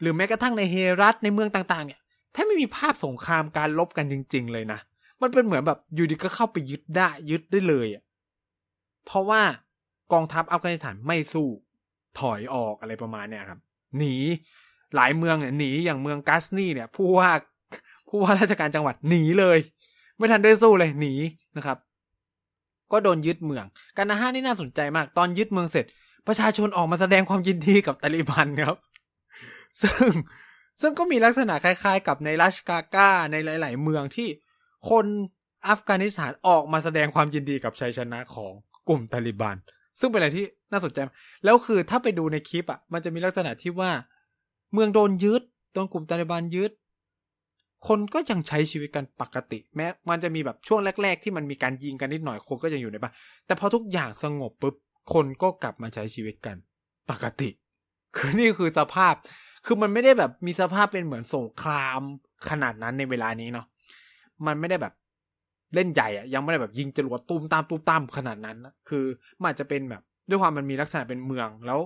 [0.00, 2.00] หรือแม้กระทั่งในเฮรัตในเมืองต่างๆ เนี่ย
[2.32, 4.80] แทบไม่มีภาพสงครามการลบกันจริง ๆ เลยนะ
[5.22, 8.02] มันเป็นเหมือนแบบอยู่ดีก็เข้าไปยึดได้ยึดได้เลยอะ
[9.06, 9.42] เพราะว่า
[10.12, 11.48] กองทัพอัฟกานิสถานไม่สู้
[12.18, 13.60] ถอยออกอะไรประมาณเนี่ยครับ
[13.98, 14.14] หนี
[14.94, 17.30] หลายเมืองเนี่ยหนีอย่างเมืองกัสนีเนี่ย ผู้ว่า
[18.08, 19.58] ผู้ว่าราชการจังหวัดหนีเลย
[20.16, 21.14] ไม่ทันได้สู้เลยหนี
[21.56, 21.78] นะครับ
[22.92, 23.64] ก็โดนยึดเมือง
[23.96, 25.84] การนาฮานี่น่าสนใจมาก ตอนยึดเมืองเสร็จ
[26.26, 28.76] ประชาชนออกมาแสดงความยินดีกับตาลิบันครับ
[29.82, 30.10] ซึ่ง
[30.80, 34.28] ซึ่งก็มีลักษณะคล้าย ๆ กับในรัชกาก้าในหลาย ๆ เมืองที่
[34.90, 35.06] คน
[35.68, 38.52] อัฟกานิสถานออกมาแสดงความยินดีกับชัยชนะของ
[38.88, 39.56] กลุ่มตาลิบัน
[40.00, 40.98] ซึ่งเป็นอะไรที่น่าสนใจ
[41.44, 43.90] แล้วคือถ้าไปดูในคลิปอะ มันจะมีลักษณะที่ว่า
[44.72, 45.42] เมืองโดนยึด
[45.74, 46.72] โดนกลุ่มตาลิบันยึด
[47.88, 53.12] คนก็ยังใช้ชีวิตกันปกติ แม้ มันจะมีแบบช่วงแรก ๆ ที่มันมีการยิงกันนิดหน่อยคนก็ยังอยู่ในบ้าน
[53.46, 54.74] แต่พอทุกอย่างสงบปุ๊บ
[55.12, 56.56] คนก็กลับมาใช้ชีวิตกัน
[57.10, 57.48] ปกติ
[58.16, 59.14] คือนี่คือสภาพ
[59.66, 62.00] คือมันไม่ได้แบบมีสภาพเป็นเหมือนสงคราม
[62.48, 63.66] ขนาดนั้นในเวลานี้เนาะ
[64.46, 64.94] มันไม่ได้แบบ
[65.74, 69.04] เล่นใหญ่อะยังไม่ได้แบบยิงจรวดตุ้มตามตุ้มตามขนาดนั้นนะคือ
[69.40, 71.80] มันอาจจะเป็นแบบ ด้วยความมันมีลักษณะเป็นเมืองแล้ว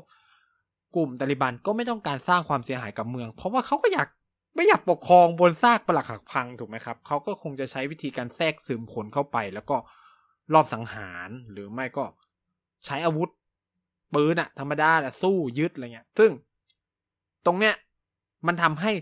[0.96, 4.08] กลุ่มตาลิบันก็ไม่ต้องการสร้างความเสียหายกับเมือง เพราะว่าเขาก็อยาก
[4.56, 9.76] ไม่อยากปกครองบนซากปรักหักพังถูกไหมครับเขาก็คงจะใช้วิธีการแทรกซึมขนเข้าไป แล้วก็
[10.54, 12.04] รอบสังหารหรือไม่ก็
[12.86, 13.28] ใช้อาวุธ
[14.14, 16.30] ปืนอะธรรมดาแหละสู้ยึดอะไรเงี้ย ซึ่ง
[17.46, 17.74] ตรงเนี้ย
[18.46, 18.92] มันทำให้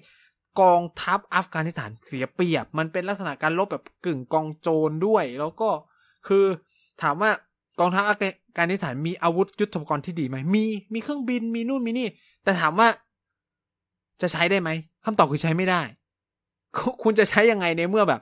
[0.61, 5.69] กองทัพอัฟกานิสถานเสียเปรียบ มันเป็นลักษณะการลบแบบกึ่งกองโจรด้วย แล้วก็
[6.27, 6.45] คือ
[7.03, 7.31] ถามว่า
[7.81, 8.19] กองทัพอัฟ
[8.59, 12.09] กานิสถานมีอาวุธยุทโธปกรณ์ที่ดีไหมมีมีเครื่องบินมีนู่นมีนี่
[12.45, 12.88] แต่ถามว่า
[14.21, 14.71] จะใช้ได้ไหม
[15.05, 15.83] คำตอบคือใช้ไม่ได้
[17.03, 18.21] คุณจะใช้ยังไงในเมื่อแบบ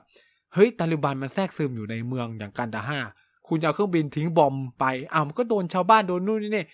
[0.53, 2.99] เฮ้ยตาลิบันมันแทรกซึมอยู่ในเมืองอย่างกันดาห้า
[3.47, 6.65] คุณจะเอาเครื่องบินทิ้งบอมไปอ้าวมันก็โดนชาวบ้านโดนนู่นนี่นี่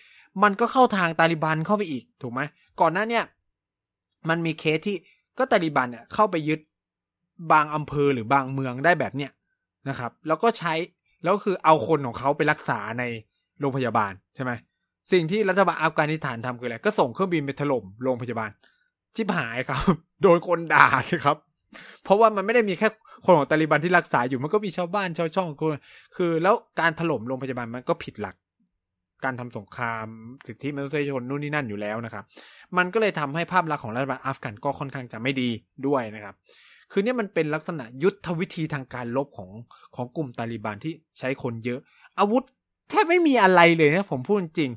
[0.42, 2.40] มันก็เข้าทางตาลิบันเข้าไปอีกถูกไหม
[2.80, 3.24] ก่อนหน้าเนี่ย
[4.28, 4.96] มันมีเคสที่
[5.38, 6.60] ก็ตาลิบันเนี่ยเข้าไปยึด
[7.52, 9.30] บางอำเภอหรือบางเมืองได้แบบเนี้ย
[9.88, 10.74] นะครับ แล้วก็ใช้
[11.24, 13.04] แล้วคือเอาคนของเขาไปรักษาใน
[13.60, 14.52] โรงพยาบาลใช่ไหม
[15.12, 18.50] สิ่งที่รัฐบาลอัฟกานิสถานทำคืออะไรก็ส่งเครื่องบินไปถล่มโรงพยาบาล
[19.16, 19.82] ชิบหายครับ
[20.22, 20.86] โดนคนด่า
[21.24, 21.36] ครับ
[22.04, 22.88] เพราะว่ามันไม่ได้มีแค่
[23.24, 25.80] คนของตาลิบันที่รักษาอยู่มันก็มีชาวบ้านชาวช่องคน
[26.16, 28.34] คือ แล้วการถล่มโรงพยาบาลมันก็ผิดหลัก
[29.24, 30.06] การทำสงคราม
[30.46, 32.24] สิทธิมนุษยชนนู่นนี่นั่นอยู่แล้วนะครับ
[32.76, 35.48] มันก็เลยทำให้ภาพลักษณ์ของรัฐบาลอัฟกันก็ค่อนข้างจะไม่ดี
[35.86, 36.34] ด้วยนะครับ
[36.90, 39.50] คือเนี่ยมันเป็นลักษณะยุทธวิธีทางการลบของ
[39.96, 41.80] ของกลุ่มตาลิบันที่ใช้คนเยอะ
[42.18, 42.42] อาวุธ
[42.90, 44.70] แทบไม่มีอะไรเลยนะผมพูดจริง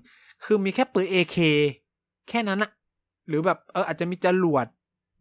[0.43, 1.38] คือมีแค่ปืนเอเค
[2.29, 2.71] แค่นั้นอะ
[3.27, 4.65] หรือแบบเอออาจจะมีจรวด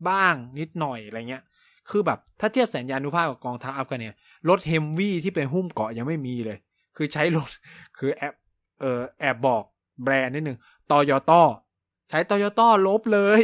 [0.08, 1.42] บ้างนิดหน่อยอะไรเงี้ย
[1.90, 4.16] คือแบบถ้าเทียบแสนยานุภาพกับกองทัพอัฟกันเนี่ย
[4.48, 6.58] รถเฮมวี่ที่เป็นหุ้มเกาะยังไม่มีเลย
[6.96, 7.50] คือใช้รถ
[7.98, 9.64] คือแอบเออแอบบอก
[10.02, 10.58] แบรนด์นิดหนึ่ง
[10.90, 11.40] ตอยต้
[12.08, 13.42] ใช้ตอยต้ลบเลย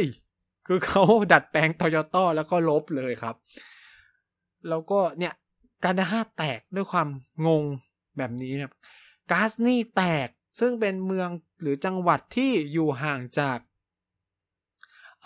[0.67, 3.35] คือเขาดัดแปลงตอยต้แล้วก็ลบเลยครับ
[4.69, 5.33] แล้วก็เนี่ย
[5.83, 7.07] การดาห้าแตกด้วยความ
[7.47, 7.63] งง
[8.17, 8.73] แบบนี้นะ
[9.31, 10.27] กาสนี่แตก
[10.59, 11.29] ซึ่งเป็นเมือง
[11.61, 13.59] หรือจังหวัดที่อยู่ห่างจาก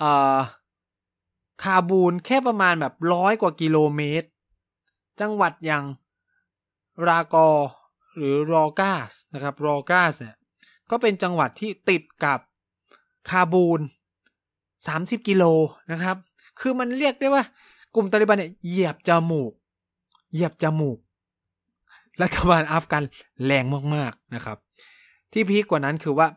[0.01, 0.37] อ่า
[1.63, 4.27] คาบูลแค่ประมาณแบบร้อยกว่ากิโลเมตร
[5.21, 5.83] จังหวัดอย่าง
[7.07, 7.49] รากอ
[8.17, 10.35] หรือรอกาสนะครับรอกาสเนี่ย
[10.89, 12.39] ก็เป็นจังหวัดที่ติดกับ
[13.29, 13.81] คาบูล
[14.87, 15.43] สามสิบกิโล
[15.91, 16.17] นะครับ
[16.59, 17.43] คือมันเรียกได้ว่า
[17.95, 19.51] กลุ่มตาลิบันเนี่ยเหยียบจมูก
[20.33, 20.97] เหยียบจมูก
[22.21, 23.03] รัฐบาลอัฟกัน
[23.45, 24.57] แรงมากๆนะครับ
[25.31, 26.27] ที่พีกกว่านั้นคือว่า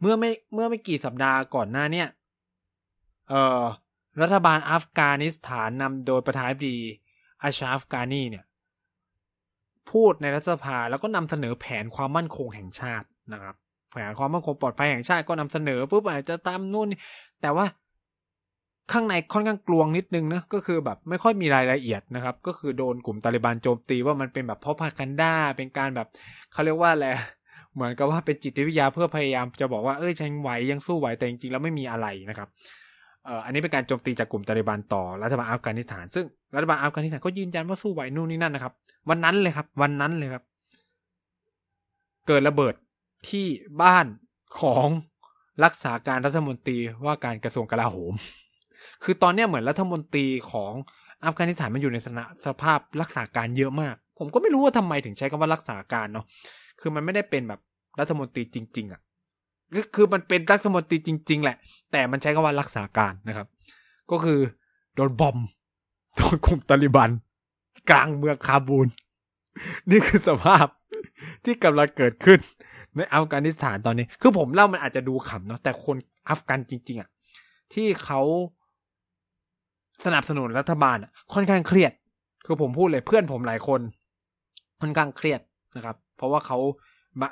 [0.00, 2.08] เมื่อไม่เมื่อไม่กี่สัปดาห์ก่อนหน้าเนี่ย
[3.28, 3.62] เอ่อ
[4.22, 6.78] รัฐบาลอัฟกานิสถานนำโดยประธานาธิบดี
[7.42, 8.44] อาชาฟกานีเนี่ย
[9.90, 13.54] พูดในรัฐสภาแล้วก็นำเสนอแผนความมั่นคงแห่งชาตินะครับ
[13.92, 16.88] แผนความมั่นคงปลอดภัยแห่งชาติก็นำเสนอปุ๊บอาจจะตามนู่น
[17.42, 17.66] แต่ว่า
[18.92, 26.08] ข้างในค่อนข้างกลวงนิดนึงนะก็คือแบบไม่ค่อยมีรายละเอียดนะครับ ก็คือโดนกลุ่มตาลิบันโจมตีว่ามันเป็นแบบเพราะพากันด้าเป็นการแบบ
[26.52, 27.06] เขาเรียกว่าอะไร
[27.74, 32.48] เหมือนกับว่าเป็นจิตวิทยาเพื่อพยายามจะบอกว่าเอ้ยฉันไหวยังสู้ไหวแต่จริงๆแล้วไม่มีอะไรนะครับ
[33.44, 38.72] อันนี้เป็นการโจมตีจากกลุ่มตาลิบันต่อรัฐบาลอัฟกานิสถาน ซึ่งรัฐบาลอัฟกานิสถานก็ยืนยันว่าสู้ไหวนู่นนี่นั่นนะครับ
[39.08, 40.42] วันนั้นเลยครับ วันนั้นเลยครับ
[42.26, 42.74] เกิดระเบิด
[43.28, 43.46] ที่
[43.82, 44.06] บ้าน
[44.60, 44.86] ของ
[45.64, 48.12] รักษาการรัฐมนตรีว่าการกระทรวงกลาโหม
[49.02, 50.72] คือตอนนี้เหมือนรัฐมนตรีของ
[51.24, 51.98] อัฟกานิสถานมันอยู่ใน
[52.46, 56.24] สภาพรักษาการเยอะมาก ผมก็ไม่รู้ว่าทำไมถึงใช้คำว่ารักษาการเนาะ
[56.80, 57.60] คือมันไม่ได้เป็นแบบ
[58.00, 59.00] รัฐมนตรีจริง ๆอะ่ะ
[59.76, 61.56] ก็คือมันเป็นรัฐมนตรีจริง ๆ แหละ
[61.92, 63.46] แต่มันใช้คำว่ารักษาการนะครับ
[64.10, 64.38] ก็คือ
[64.94, 65.38] โดนบอม
[66.16, 67.10] โดนกลุ่มตาลิบัน
[67.90, 68.88] กลางเมืองคาบูล
[69.90, 70.66] นี่คือสภาพ
[71.44, 72.38] ที่กำลังเกิดขึ้น
[72.96, 75.96] ในอัฟกานิสถานตอนนี้ คือผมเล่ามันอาจจะดูขำเนาะแต่คน
[76.28, 77.08] อัฟกันจริง ๆอะ
[77.74, 78.20] ที่เขา
[80.04, 80.96] สนับสนุนรัฐบาล
[81.34, 81.92] ค่อนข้างเครียด
[82.46, 83.80] คือผมพูดเลยเพื่อนผมหลายคน
[84.80, 85.40] ค่อนข้างเครียด
[85.76, 86.58] นะครับ เพราะว่าเขา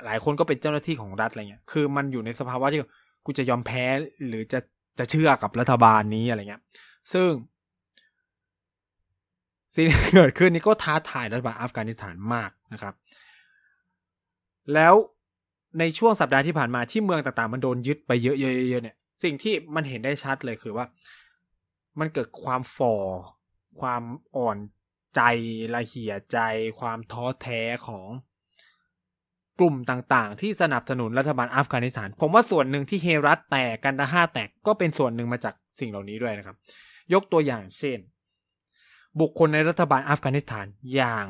[0.06, 2.80] หลายคนก็เป็นเจ้าหน้าที่ของรัฐอะไรเงี้ย คือมันอยู่ในสภาวะที่
[3.24, 3.84] กูจะยอมแพ้
[4.26, 4.60] หรือจะ
[4.98, 6.62] จะเชื่อกับรัฐบาลนี้อะไรเงี้ย
[7.12, 7.30] ซึ่ง
[9.74, 12.94] สิ่งที่เกิดขึ้นนี้ก็ท้าทายรัฐบาลอัฟกานิสถานมากนะครับ
[14.74, 14.94] แล้ว
[15.78, 20.86] ในช่วงสัปดาห์ที่ผ่านมาที่เมืองต่างๆ มันโดนยึดไปเยอะๆๆเนี่ย สิ่งที่มันเห็นได้ชัดเลยคือว่า
[21.98, 22.96] มันเกิดความฝ่อ
[23.80, 24.02] ความ
[24.36, 24.58] อ่อน
[25.16, 25.20] ใจ
[25.74, 26.38] ละเหี่ยใจ
[26.80, 28.06] ความท้อแท้ของ
[29.60, 36.56] กลุ่มต่างๆ ที่สนับสนุนรัฐบาลอัฟกานิสถาน ผมว่าส่วนหนึ่งที่เฮรัตแตกกันดาห้าแตกก็เป็นส่วนหนึ่งมาจากสิ่งเหล่านี้ด้วยนะครับ
[37.12, 37.98] ยกตัวอย่างเช่น
[39.20, 41.24] บุคคลในรัฐบาลอัฟกานิสถานอย่าง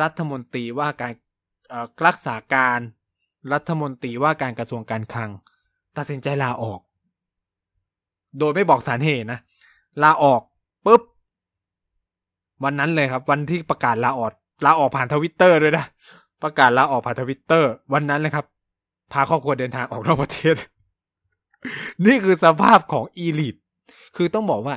[0.00, 1.12] รัฐมนตรีว่าการ
[2.06, 2.80] รักษาการ
[3.52, 5.30] รัฐมนตรีว่าการกระทรวงการคลัง
[5.96, 6.80] ตัดสินใจลาออก
[8.38, 9.40] โดยไม่บอกสาเหตุนะ
[10.02, 10.42] ลาออก
[10.86, 11.02] ปุ๊บ
[12.64, 14.32] วันนั้นเลยครับ วันที่ประกาศลาออก
[14.64, 15.84] ลาออกผ่านทวิตเตอร์ด้วยนะ
[16.42, 18.44] ประกาศลาออกผ่านทวิตเตอร์ วันนั้นเลยครับ
[19.12, 20.56] พาครอบครัวเดินทางออกนอกประเทศ
[22.06, 23.56] นี่คือสภาพของอีลิท
[24.16, 24.74] คือต้องบอกว่า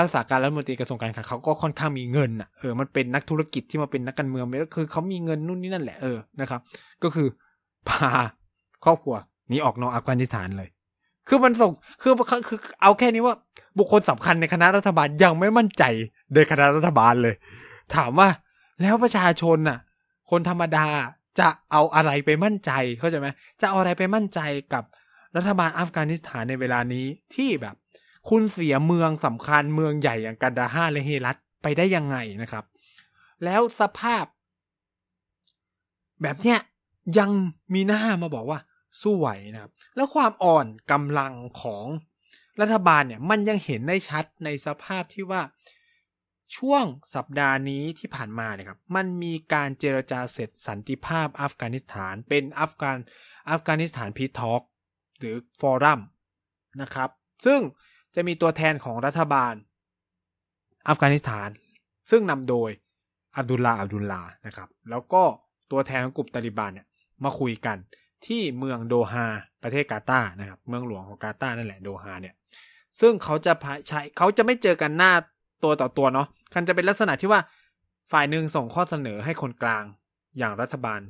[0.00, 6.60] รักษาการรัฐมนตรีกระทรวงการคลังเขาก็ค่อนข้างมีเงินอะเออมันเป็นนักธุรกิจที่มาเป็นนักการเมืองไม่คือเขามีเงินนู่นนี่นั่นแหละเออนะครับ
[7.02, 7.28] ก็คือ
[7.88, 8.10] พา
[8.84, 9.14] ครอบครัว
[9.52, 10.68] นี้ออกนอกอัฟกานิสถานเลย
[11.28, 11.70] คือมันส่ง
[12.02, 12.12] คือ
[12.48, 13.34] คือเอาแค่นี้ว่า
[13.78, 15.84] บุคคลสำคัญในคณะรัฐบาลยังไม่มั่นใจ
[16.34, 17.34] ในคณะรัฐบาลเลย
[17.96, 18.28] ถามว่า
[18.80, 19.78] แล้วประชาชนน่ะ
[20.32, 20.88] คนธรรมดา
[21.40, 23.28] จะเอาอะไรไปมั่นใจเข้าใจไหม
[23.60, 24.40] จะเอาอะไรไปมั่นใจ
[24.72, 24.84] กับ
[25.36, 27.74] รัฐบาลอัฟกานิสถานในเวลานี้ที่แบบ
[28.30, 32.64] คุณเสียเมืองสำคัญเมืองใหญ่อย่างกันดาฮาและเฮรัตไปได้ยังไงนะครับ
[33.44, 34.24] แล้วสภาพ
[36.22, 36.58] แบบเนี้ย
[37.18, 37.30] ยัง
[37.74, 38.60] มีหน้ามาบอกว่า
[39.00, 41.86] สู้ไหวนะครับ แล้วความอ่อนกำลังของ
[42.60, 45.42] รัฐบาลเนี่ย มันยังเห็นได้ชัดในสภาพที่ว่า
[46.56, 46.84] ช่วง
[47.14, 52.96] สัปดาห์นี้ที่ผ่านมาเนี่ยครับ มันมีการเจรจาเสร็จสันติภาพอัฟกานิสถาน เป็นอัฟกาน
[53.50, 54.62] อัฟกานิสถานพีทอก
[55.18, 56.00] หรือฟอรัม
[56.82, 57.10] นะครับ
[57.46, 57.60] ซึ่ง
[58.14, 59.54] จะมีตัวแทนของรัฐบาล
[60.88, 61.48] อัฟกานิสถาน
[62.10, 62.70] ซึ่งนำโดย
[63.36, 65.22] อับดุลลาอับดุลลานะครับ แล้วก็
[65.70, 66.86] ตัวแทนของกลุ่มตาลิบันเนี่ย
[67.24, 67.76] มาคุยกัน
[68.26, 69.26] ที่เมืองโดฮา
[69.62, 72.34] ประเทศกาตาร์นะครับ เมืองหลวงของกาตาร์นั่นแหละโดฮาเนี่ย
[73.00, 73.52] ซึ่งเขาจะ
[73.88, 75.12] ใช้เขาจะไม่เจอกันหน้า
[75.64, 77.40] ตัวต่อตัวเนาะมันจะเป็นลักษณะที่ว่า
[78.12, 79.84] ฝ่ายหนึ่งส่งข้อเสนอให้คนกลาง
[80.38, 81.00] อย่างรัฐบาล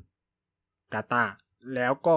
[0.92, 1.24] กาตา
[1.74, 2.16] แล้วก็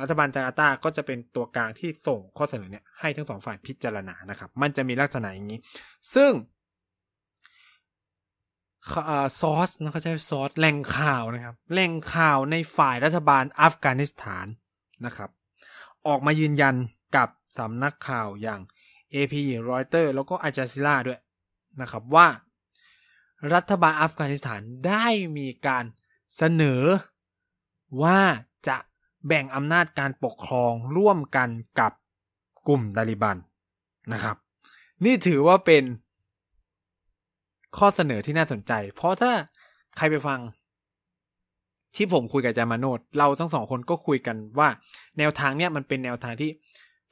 [0.00, 5.60] รัฐบาลจากาตาก็จะเป็นตัวกลางที่ส่งข้อเสนอเนี่ยให้ทั้งสองฝ่ายพิจารณานะครับ มันจะมีลักษณะอย่างนี้
[6.14, 6.32] ซึ่ง
[9.40, 14.46] ซอสนะเขาใช้ซอสแหล่งข่าวนะครับแหล่งข่าวในฝ่ายรัฐบาลอัฟกานิสถาน
[15.06, 15.30] นะครับ
[16.06, 16.74] ออกมายืนยัน
[17.16, 18.60] กับสำนักข่าวอย่าง
[19.14, 19.34] AP
[19.70, 21.18] รอยเตอร์แล้วก็อาจาซิล่าด้วย
[21.82, 22.26] นะครับว่า
[23.54, 25.84] รัฐบาลอัฟกานิสถานได้มีการ
[26.36, 26.82] เสนอ
[28.02, 28.20] ว่า
[28.68, 28.76] จะ
[29.26, 31.48] แบ่งอำนาจการปกครองร่วมกัน
[31.80, 31.92] กับ
[32.68, 33.36] กลุ่มตาลิบัน
[34.12, 34.36] นะครับ
[35.04, 35.84] นี่ถือว่าเป็น
[37.78, 39.32] ข้อเสนอที่น่าสนใจ เพราะถ้า
[39.96, 40.40] ใครไปฟัง
[41.96, 44.68] ที่ผมคุยกับจามาโนดเราทั้งสองคนก็คุยกันว่า
[45.18, 46.50] แนวทางเนี้ยมันเป็นแนวทางที่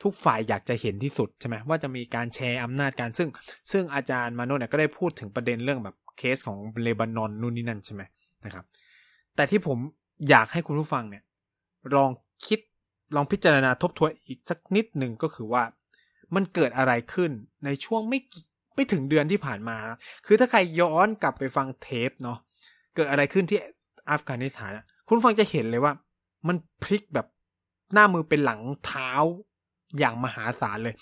[0.02, 3.28] ทุกฝ่ายอยากจะเห็นที่สุดใช่ไหมว่าจะมีการแชร์อำนาจการซึ่ง
[3.70, 8.02] ซึ่งอาจารย์มาโนเนี่ยก็ได้พูดถึงประเด็นเรื่องแบบเคสของเลบานอนนู่นนี่นั่นใช่ไหม
[8.44, 8.64] นะครับ
[9.37, 9.78] แต่ที่ผม
[10.28, 11.22] อยากให้คุณผู้ฟังเนี่ย
[11.96, 12.11] ลอง
[12.46, 12.58] คิด
[13.16, 15.62] ลองพิจารณาทบทวนอีกสักนิดหนึ่งก็คือว่า
[16.34, 17.30] มันเกิดอะไรขึ้น
[17.64, 18.20] ในช่วงไม่
[18.74, 19.76] ไม่ถึงเดือนที่ผ่านมา
[20.26, 22.38] คือถ้าใครย้อนกลับไปฟังเทปเนาะ
[22.94, 23.58] เกิดอะไรขึ้นที่
[24.11, 24.70] อัฟกานิสถาน
[25.08, 25.92] คุณฟังจะเห็นเลยว่า
[26.48, 27.26] มันพลิกแบบ
[27.92, 29.11] หน้ามือเป็นหลังเท้า
[29.98, 30.94] อย่างมหาศาลเลย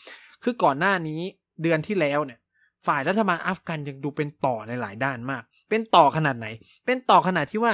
[0.42, 1.20] คือก่อนหน้านี้
[1.62, 2.38] เดือนที่แล้วเนี่ย
[2.87, 6.46] ฝ่ายรัฐบาลอัฟกันยังดูเป็นต่อในหลายด้านมาก เป็นต่อขนาดไหน
[6.87, 7.72] เป็นต่อขนาดที่ว่า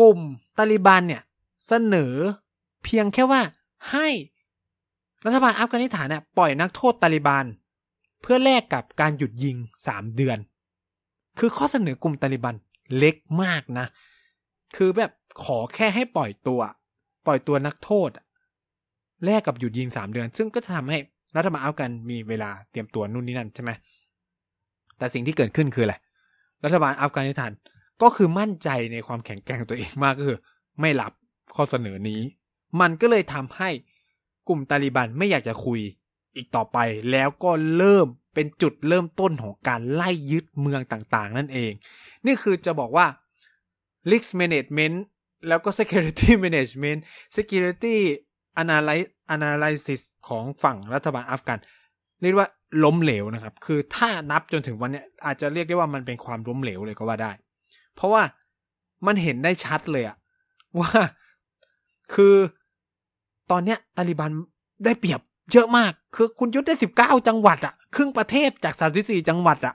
[0.00, 0.18] กลุ่ม
[0.58, 1.22] ตาลิบันเนี่ย
[1.68, 2.14] เสนอ
[2.84, 3.40] เพียงแค่ว่า
[3.90, 4.08] ให้
[5.24, 7.44] รัฐบาลอัฟกานิสถานเนี่ยปล่อยนักโทษตาลิบัน
[8.22, 10.38] เพื่อแลกกับการหยุดยิงสามเดือน
[11.38, 12.54] คือข้อเสนอกลุ่มตาลิบัน
[12.98, 13.86] เล็กมากนะ
[14.76, 15.10] คือแบบ
[15.44, 16.60] ขอแค่ให้ปล่อยตัว
[17.26, 18.10] ปล่อยตัวนักโทษ
[19.24, 20.98] แลกกับหยุดยิงสามเดือน ซึ่งก็จะทำให้
[21.36, 23.70] รัฐบาลอัฟกันมีเวลาเตรียมตัวนู่นนี่นั่นใช่ไหม
[24.98, 25.94] แต่สิ่งที่เกิดขึ้นคืออะไร
[26.64, 27.52] รัฐบาลอัฟกานิสถาน
[28.02, 30.38] ก็คือมั่นใจในความแข็งแกร่งตัวเองมากก็คือ
[30.80, 31.12] ไม่รับ
[31.54, 32.20] ข้อเสนอนี้
[32.80, 33.70] มันก็เลยทำให้
[34.48, 35.80] กลุ่มตาลิบันไม่อยากจะคุย
[36.36, 36.78] อีกต่อไป
[37.10, 41.72] แล้วก็เริ่มเป็นจุดเริ่มต้นของการไล่ยึดเมืองต่างๆ นั่นเอง
[42.26, 43.06] นี่คือจะบอกว่า
[44.10, 44.96] risk management
[45.48, 46.98] แล้วก็ security management
[47.36, 47.96] security
[48.62, 51.58] analysis analysis ของฝั่งรัฐบาลอัฟกัน
[52.22, 52.48] เรียกว่า
[52.84, 57.32] ล้มเหลวนะครับ คือถ้านับจนถึงวันนี้อาจจะเรียกได้ว่ามันเป็นความล้มเหลวเลยก็ว่าได้
[57.94, 58.22] เพราะว่า
[59.06, 60.16] มันเห็นได้ชัดเลยอะ
[60.80, 60.90] ว่า
[62.14, 62.34] คือ
[63.50, 64.30] ตอนเนี้ยตาลิบัน
[64.84, 65.20] ได้เปรียบ
[65.52, 69.74] เยอะมาก คือคุณยึดได้สิบเก้าจังหวัดอะครึ่งประเทศจากสามสิบสี่จังหวัดอะ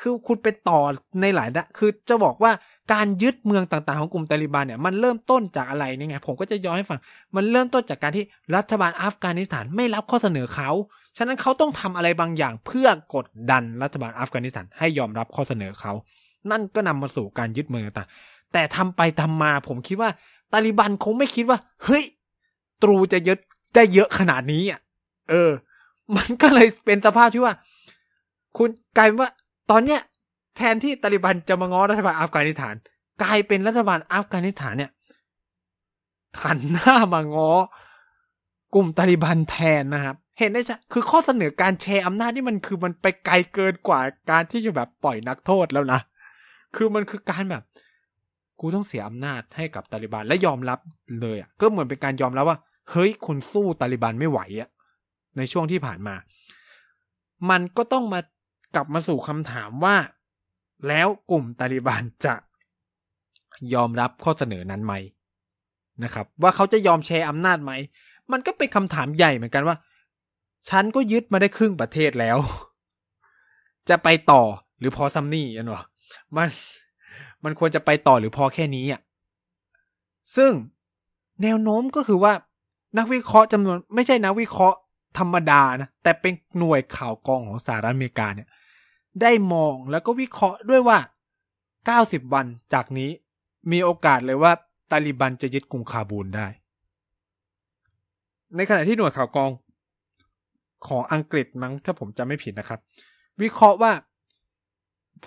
[0.00, 0.80] คือคุณไปต่อ
[1.20, 2.52] ในหลายนะคือจะบอกว่า
[2.92, 7.00] การยึดเมืองต่างๆของกลุ่มตาลิบันเนี่ยมันเริ่มต้นจากอะไรนี่ไงผมก็จะย้อนให้ฟัง
[7.36, 8.24] มันเริ่มต้นจากการที่
[8.56, 10.70] รัฐบาลอัฟกานิสถานไม่รับข้อเสนอเขา
[11.16, 15.92] ฉะนั้นเขาต้องทำอะไรบางอย่างเพื่อกดดันรัฐบาลอัฟกานิสถานให้ยอมรับข้อเสนอเขา
[16.50, 20.10] นั่นก็นำมาสู่การยึดเมืองต่างๆแต่ทำไปทำมาผมคิดว่า
[20.52, 22.04] ตาลิบันคงไม่คิดว่า เฮ้ย
[22.82, 23.38] ตรูจะยึด
[23.74, 24.80] ได้เยอะขนาดนี้อะ
[25.30, 25.50] เออ
[26.16, 27.54] มันก็เลยเป็นสภาพที่ว่า
[28.56, 29.30] คุณกลายเป็นว่า
[29.70, 30.00] ตอนเนี้ย
[30.56, 32.74] แทนที่ตาลิบันจะมาง้อรัฐบาลอัฟกานิสถาน
[33.22, 34.90] กลายเป็นรัฐบาลอัฟกานิสถานเนี่ย
[36.42, 37.52] หันหน้ามาง้อ
[38.74, 44.00] กลุ่มตาลิบันแทนนะครับ เห็นได้ชัดคือข้อเสนอการแชร์อำนาจนี่มันคือมันไปไกลเกินกว่า
[44.30, 46.00] การที่จะแบบปล่อยนักโทษแล้วนะ
[46.76, 47.62] คือมันคือการแบบ
[48.60, 50.78] กูต้องเสียอำนาจให้กับตาลิบันและยอมรับ
[51.20, 52.58] เลยอะ ก็เหมือนเป็นการยอมรับว่า
[52.90, 54.68] เฮ้ยคุณสู้ตาลิบันไม่ไหวอะ
[55.36, 56.14] ในช่วงที่ผ่านมา
[57.50, 58.20] มันก็ต้องมา
[58.74, 59.96] กลับมาสู่คำถามว่า
[60.88, 62.34] แล้วกลุ่มตาลิบันจะ
[63.74, 64.94] ยอมรับข้อเสนอนั้นไหม
[66.04, 67.72] นะครับ ว่าเขาจะยอมแชร์อำนาจไหม
[68.32, 69.76] มันก็เป็นคำถามใหญ่เหมือนกันว่า
[70.68, 72.38] ฉันก็ยึดมาได้ครึ่งประเทศแล้ว
[73.88, 74.42] จะไปต่อ
[74.78, 75.84] หรือพอซัมนี่อันวะ
[76.36, 76.48] มัน
[77.44, 79.00] มันควรจะไปต่อหรือพอแค่นี้อะ
[80.36, 80.52] ซึ่ง
[81.42, 82.32] แนวโน้มก็คือว่า
[82.98, 84.78] นักวิเคราะห์จำนวนไม่ใช่นักวิเคราะห์
[85.18, 88.48] ธรรมดานะแต่เป็นหน่วยข่าวกองของสหรัฐอเมริกาเนี่ย
[89.22, 90.98] ได้มองแล้วก็วิเคราะห์ด้วยว่า
[91.64, 93.10] 90 วันจากนี้
[93.72, 94.52] มีโอกาสเลยว่า
[94.90, 96.46] ตาลิบันจะยึดกรุงคาบูลได้
[98.56, 99.50] ในขณะที่หน่วยข่าวกอง
[100.86, 102.80] ของอังกฤษมั้งถ้าผมจำไม่ผิดนะครับ
[103.42, 103.92] วิเคราะห์ว่า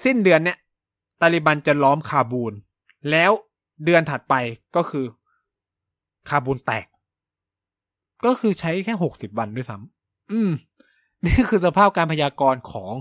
[0.04, 0.58] สิ้นเดือนเนี้ย
[1.22, 2.54] ตาลิบันจะล้อมคาบูล
[3.12, 3.32] แล้ว
[3.86, 4.36] เดือนถัดไป
[4.76, 5.06] ก็คือ
[6.30, 6.86] คาบูลแตก
[8.26, 10.52] ก็คือใช้แค่หกสิบวันด้วยซ้ำอืม
[11.26, 12.94] นี่คือสภาพการพยากรณ์ของ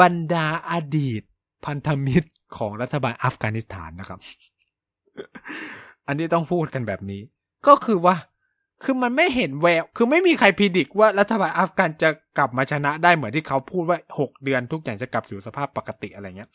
[0.00, 1.22] บรรดาอดีต
[1.64, 4.20] พันธมิตรของรัฐบาลอัฟกานิสถานนะครับ
[6.06, 7.20] อันนี้ต้องพูดกันแบบนี้
[7.66, 8.16] ก็คือว่า
[8.84, 16.50] คือมันไม่เห็นแวว คือไม่มีใครพิจิกว่ารัฐบาลอัฟกันจะกลับมาชนะได้เหมือนที่เขาพูดว่าหกเดือนทุกอย่างจะกลับสู่สภาพปกติอะไรเงี้ย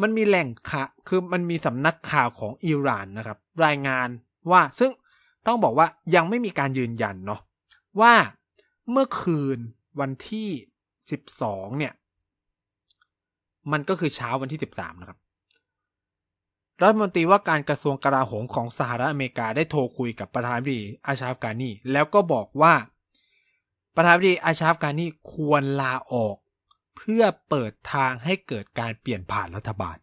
[0.00, 4.08] มันมีแหล่งข่าวคือมันมีสำนักข่าวของอิหร่านนะครับ รายงาน
[4.50, 4.90] ว่าซึ่ง
[5.46, 7.40] ต้องบอกว่ายังไม่มีการยืนยันเนาะ
[8.00, 8.14] ว่า
[8.90, 9.58] เมื่อคืน
[10.00, 10.48] วันที่
[11.10, 11.92] สิบสองเนี่ย
[13.72, 15.18] มันก็คือเช้าวันที่ 13 นะครับ
[16.82, 22.74] รัฐมนตรีว่าการกระทรวงกลาโหมของสหรัฐอเมริกาได้โทรคุยกับประธานาธิบดีอาชาฟกานีแล้วก็บอกว่า
[23.96, 26.36] ประธานาธิบดีอาชาฟกานีควรลาออก
[26.96, 29.96] เพื่อเปิดทางให้เกิดการเปลี่ยนผ่านรัฐบาล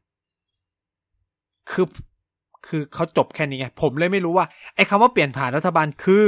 [1.71, 1.87] คือ
[2.67, 6.25] คือเขาจบแค่นี้ไง ผมเลยไม่รู้ว่าไอ้คำว่าเปลี่ยนผ่านรัฐบาลคือ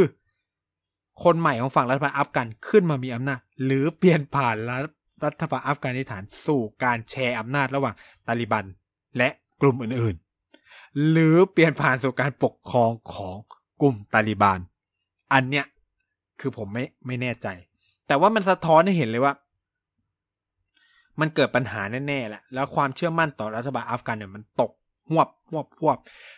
[1.24, 4.56] คนใหม่ของฝั่งรัฐบาลอัฟกันขึ้นมามีอำนาจหรือเปลี่ยนผ่าน
[5.26, 7.96] รัฐบาลอัฟกานิสถานสู่การแชร์อำนาจระหว่าง
[8.28, 8.66] ตาลิบัน
[9.18, 9.30] และ
[9.62, 13.36] กลุ่มอื่นๆ หรือเปลี่ยนผ่านสู่การปกครองของ
[13.82, 14.60] กลุ่มตาลิบัน
[15.34, 15.66] อันเนี้ย
[16.40, 17.48] คือผมไม่ไม่แน่ใจ
[18.08, 19.34] แต่ว่ามันสะท้อนให้เห็นเลยว่า
[21.20, 24.72] มันเกิดปัญหาแน่ๆแหละแล้วความเชื่อมั่นต่อรัฐบาลอัฟกันเนี่ยมันตก
[25.12, 25.98] หวบหวบหวบ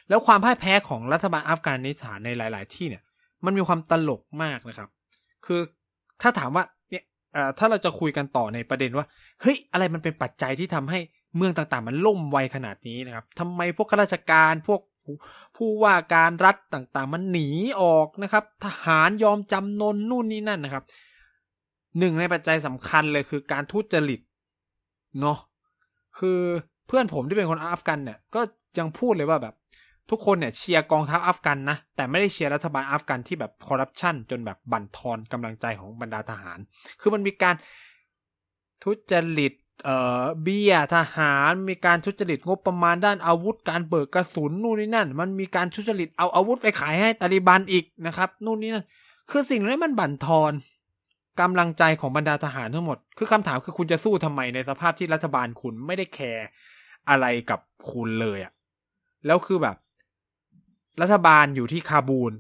[0.09, 3.03] แล้วความพ่ายแพ้ของรัฐบาลอัฟกานิสถานในหลาย ๆ ที่เนี่ย
[3.45, 4.89] มันมีความตลกมากนะครับ
[5.45, 5.61] คือ
[6.21, 6.63] ถ้าถามว่า
[7.57, 9.05] ถ้าเราจะคุยกันต่อในประเด็นว่า
[9.41, 10.99] เฮ้ย อะไรมันเป็นปัจจัยที่ทำให้
[11.35, 14.81] เมืองต่างๆ มันล่มไวขนาดนี้นะครับทำไมพวกข้าราชการพวก
[15.55, 17.47] ผู้ว่าการรัฐต่างๆ มันหนี
[17.81, 20.83] ออกนะครับ ทหารยอมจำนนนู่นนี่นั่นนะครับ
[21.99, 24.21] หนึ่งในปัจจัยสำคัญเลยคือการทุจริต
[25.21, 25.37] เนาะ
[26.19, 26.39] คือ
[26.87, 28.41] เพื่อนผมที่เป็นคนอัฟกันเนี่ย ก็
[28.79, 29.55] ยังพูดเลยว่าแบบ
[30.11, 36.59] ทุกคนเนี่ยเชียร์กองทัพอัฟกันนะ แต่ไม่ได้เชียร์รัฐบาลอัฟกันที่แบบคอร์รัปชันจนแบบบั่นทอนกำลังใจของบรรดาทหาร
[37.01, 37.55] คือมันมีการ
[38.83, 48.85] ทุจริตเอ่อเบี้ยทหาร มีการทุจริตงบประมาณด้านอาวุธ การเบิกกระสุนนู่นนี่นั่น มันมีการทุจริตเอาอาวุธไปขายให้ตาลิบันอีกนะครับ นู่นนี่นั่น
[49.31, 50.51] คือสิ่งนี้มันบั่นทอน
[51.41, 56.45] กำลังใจของบรรดาทหารทั้งหมด คือคำถามคือคุณจะสู้ทำไมในสภาพที่รัฐบาลคุณไม่ได้แคร์
[57.09, 57.59] อะไรกับ
[57.91, 58.53] คุณเลยอะ
[59.25, 59.77] แล้วคือแบบ
[61.01, 62.31] รัฐบาลอยู่ที่คาบูล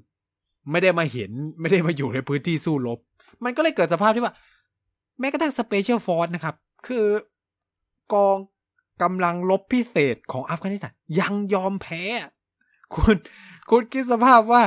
[0.71, 2.99] ไม่ได้มาเห็นไม่ได้มาอยู่ในพื้นที่สู้รบ
[3.43, 4.33] มันก็เลยเกิดสภาพที่ว่า
[5.19, 6.55] แม้กระทั่ง special force นะครับ
[6.87, 7.05] คือ
[8.13, 8.37] กอง
[9.01, 12.01] กำลังรบพิเศษของอัฟกานิสถานยังยอมแพ้
[12.95, 13.15] คุณ
[13.69, 14.63] คุณคิดสภาพว่า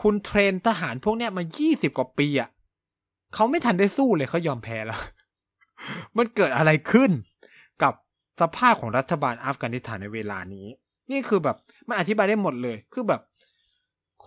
[0.00, 2.48] คุณเทรนทหารพวกเนี้ยมายี่สิบกว่าปีอะ่ะ
[3.34, 5.00] เขาไม่ทันได้สู้เลยเขายอมแพ้แล้ว
[6.16, 7.10] มันเกิดอะไรขึ้น
[7.82, 7.94] กับ
[8.40, 10.66] สภาพของรัฐบาลอัฟกานิสถานในเวลานี้
[11.12, 11.56] นี่คือแบบ
[11.88, 13.20] มันอธิบายได้หมดเลย คือแบบ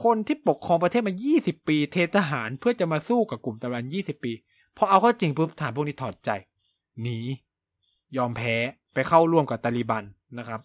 [0.04, 4.34] คนที่ปกครองประเทศมา 20 ปี เททหารเพื่อจะมาสู้กับกลุ่มตาลิบัน20 ปี
[4.78, 6.30] พอเอาเข้าจริงปุ๊บทหารพวกนี้ถอดใจ
[7.02, 7.20] หนี
[8.18, 8.56] ยอมแพ้
[8.94, 10.04] ไปเข้าร่วมกับตาลิบัน
[10.40, 10.60] นะครับ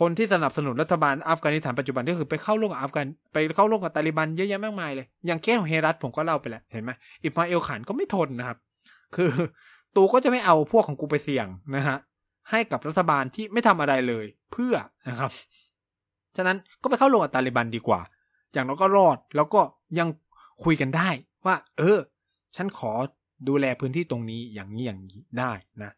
[0.00, 6.90] คนที่สนับสนุนรัฐบาลอัฟกานิสถานปัจจุบันก็คือไปเข้าร่วมกับอัฟกันไปเข้าร่วมกับตาลิบันเยอะแยะมากมายเลย อย่างแก้ของเฮรัตผมก็เล่าไปแล้วเห็นไหม
[7.22, 8.58] อิบมาเอลขานก็ไม่ทนนะครับ
[9.16, 9.30] คือ
[9.96, 11.96] ตูก็จะไม่เอาพวกของกูไปเสี่ยงนะฮะ
[12.50, 14.74] ให้กับรัฐบาลที่ไม่ทำอะไรเลย เพื่อ
[15.08, 15.30] นะครับ
[16.36, 18.00] ฉะนั้นก็ไปเข้าร่วมกับตาลิบันดีกว่า
[18.52, 19.60] อย่างน้อยก็รอดแล้วก็
[19.98, 20.08] ยัง
[20.64, 21.08] คุยกันได้
[21.46, 21.98] ว่า เออ
[22.56, 22.92] ฉันขอ
[23.48, 25.92] ดูแลพื้นที่ตรงนี้อย่างนี้อย่างนี้ได้นะ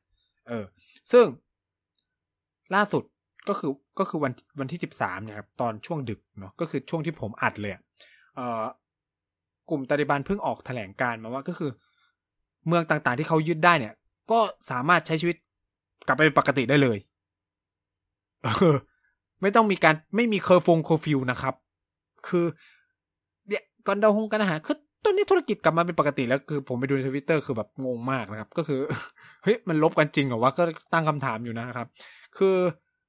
[0.49, 0.64] เออ
[1.12, 1.27] ซึ่ง
[2.75, 3.03] ล่าสุด
[3.49, 7.73] ก็คือก็คือวันวันที่สิบสามเนี่ยครับ ตอนช่วงดึกเนาะก็คือช่วงที่ผมอัดเลย
[8.37, 8.64] เออ
[9.71, 11.71] กลุ่มตาลิบันเพิ่งออกแถลงการณ์มาว่าก็คือ
[12.66, 13.95] เมืองต่างๆที่เขายึดได้เนี่ย
[14.31, 14.38] ก็
[14.71, 15.37] สามารถใช้ชีวิต
[16.07, 16.99] กลับไปเป็นปกติได้เลย
[19.42, 21.55] ไม่ต้องมีการไม่มีเคอร์ฟงเคอร์ฟิวนะครับ
[22.29, 22.46] คือ
[23.48, 28.81] เนี่ยก่อนเดาหงกันอาหารคือตอนนี้ธุรกิจกลับมาเป็นปกติแล้วคือผมไปดูในทวิตเตอร์คือแบบงงมากนะครับ ก็คือ
[29.42, 31.88] เฮ้ยมันลบกันจริงเหรอวะก็ตั้งคำถามอยู่นะครับ
[32.38, 32.57] คือ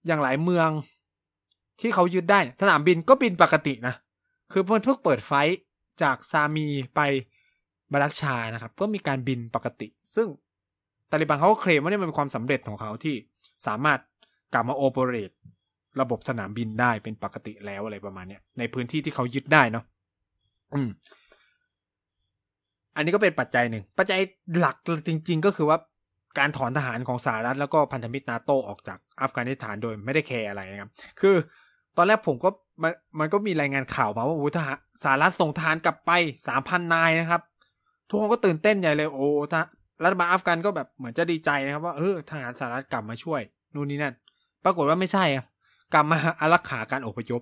[0.07, 0.69] อย่างหลายเมือง
[1.81, 3.93] ที่เขายึดได้สนามบินก็บินปกตินะ
[4.51, 5.33] คือมันเพิ่งเปิดไฟ
[6.01, 6.99] จากซามีไป
[7.91, 10.27] บารักชานะครับ ก็มีการบินปกติ ซึ่ง
[11.11, 13.15] ตาลิบันเขาก็เคลมว่านี่มันเป็นความสำเร็จของเขาที่
[13.67, 13.99] สามารถ
[14.53, 15.31] กลับมาโอเปเรต
[15.99, 19.83] ระบบสนามบินได้เป็นปกติแล้วอะไรประมาณเนี้ยในพื้นที่ที่เขายึดได้เนาะ
[20.73, 20.89] อืม
[22.95, 24.19] อันนี้ก็เป็นปัจจัยหนึ่ง ปัจจัย
[24.57, 24.75] หลัก
[25.07, 25.77] จริง ๆ ก็คือว่า
[26.39, 31.35] การถอนทหารของสหรัฐแล้วก็พันธมิตรนาโตออกจากอัฟกานิสถานโดยไม่ได้แคร์อะไรนะครับ คือ
[31.97, 32.49] ตอนแรกผมก็
[32.83, 36.11] มันมันก็มีรายงานข่าวมาว่าโอ้ทหารสหรัฐส่งทหารกลับไป
[36.47, 37.41] สามพันนายนะครับ
[38.09, 39.55] ทุกคนก็ตื่นเต้นใหญ่เลยโอ้ท
[40.03, 43.41] รัฐบาลอัฟกันก็แบบเหมือนจะดีใจนะครับ ว่าเออทหารสหรัฐกลับมาช่วย
[43.75, 44.13] นู่นนี่นั่น
[44.65, 45.45] ปรากฏว่าไม่ใช่ครับ
[45.93, 47.41] กลับมาอารักขาการอพยพ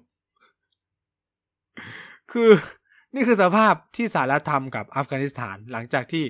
[2.32, 2.50] คือ
[3.16, 6.24] นี่คือสภาพที่สหรัฐทำกับอัฟกานิสถานหลังจากที่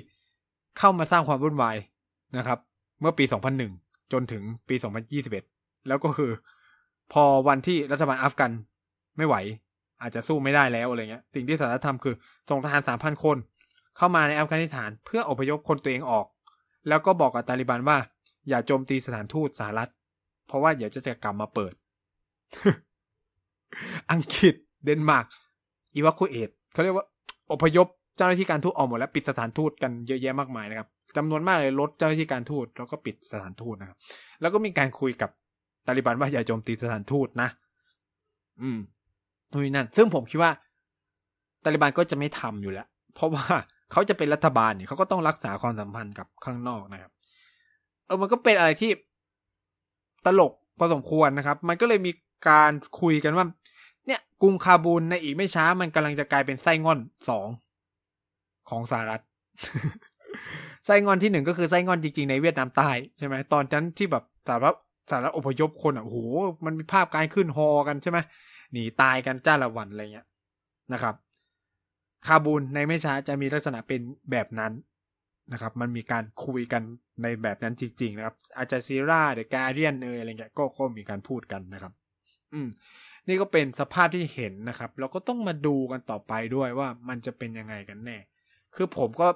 [0.78, 1.76] เข้ามาสร้างความวุ่นวาย
[2.36, 2.58] นะครับ
[3.00, 3.24] เมื่อปี
[3.68, 4.74] 2001 จนถึงปี
[5.30, 6.30] 2021 แล้วก็คือ
[7.12, 8.50] พอวันที่รัฐบาลอัฟกัน
[9.16, 9.36] ไม่ไหว
[10.00, 12.14] อาจจะสู้ไม่ได้แล้วอะไรเงี้ย สิ่งที่สหรัฐทำคือ
[12.50, 13.36] ส่งทหาร 3,000 คน
[13.96, 16.26] เข้ามาในอัฟกานิสถานเพื่ออพยพคนตัวเองออก
[16.88, 17.98] แล้วก็บอกกับตาลิบันว่า
[18.48, 19.90] อย่าโจมตีสถานทูตสหรัฐ
[20.46, 21.72] เพราะว่าเดี๋ยวจะจะกลับมาเปิด
[24.12, 25.26] อังกฤษเดนมาร์ก
[25.94, 27.06] อีวาคูเอตเขาเรียกว่า
[27.52, 27.86] อพยพ
[28.16, 33.98] เจ้าหน้าที่การทูตออกหมดแล้วปิดสถานทูตกันเยอะแยะมากมายนะครับจำนวนมากเลยลดเจ้าหน้าที่การทูตแล้วก็ปิดสถานทูตนะครับ
[34.40, 35.30] แล้วก็มีการคุยกับ
[35.86, 37.48] ตาลิบันว่าอย่าโจมตีสถานทูตนะ
[38.62, 38.78] อืม
[39.50, 40.52] นู่นนั่น ซึ่งผมคิดว่า
[41.64, 43.44] ตาลิบันก็จะไม่ทำอยู่แล้ว เพราะว่า
[43.92, 47.12] เขาจะเป็นรัฐบาลเนี่ยเขาก็ต้องรักษาความสัมพันธ์กับข้างนอกนะครับ
[48.06, 48.90] เออมันก็เป็นอะไรที่
[50.26, 52.10] ตลกพอสมควรนะครับ มันก็เลยมี
[52.48, 53.46] การคุยกันว่า
[54.06, 57.48] เนี่ยกรุงคาบูลในอีกไม่ช้ามันกำลังจะกลายเป็นไส้ง่อนสอง
[58.70, 59.22] ของสหรัฐ
[60.86, 64.74] ไส้งอนที่หนึ่งก็คือไส้งอนจริงๆในเวียดนามใต้ใช่ไหมตอนนั้นที่แบบสารพัด
[65.10, 66.18] สารอพยพคนอะโอ้โห
[66.64, 68.18] มันมีภาพการขึ้นฮอกันใช่ไหม
[68.72, 70.26] หนีตายกันจ้าละวันอะไรเงี้ย
[70.92, 71.14] นะครับ
[72.26, 74.00] คาบูลในไม่ช้าจะมีลักษณะเป็น
[74.30, 74.72] แบบนั้น
[75.52, 76.82] นะครับ มันมีการคุยกัน
[77.22, 81.92] ในแบบนั้นจริง ๆ นะครับ อาจาซีราเดอะการเดียนเอยอะไรเงี้ยก็ก็มีการพูดกันนะครับ
[82.54, 82.68] อืม
[83.28, 88.18] นี่ก็เป็นสภาพที่เห็นนะครับ เราก็ต้องมาดูกันต่อไปด้วยว่ามันจะเป็นยังไงกันแน่
[88.74, 89.28] คือผมก็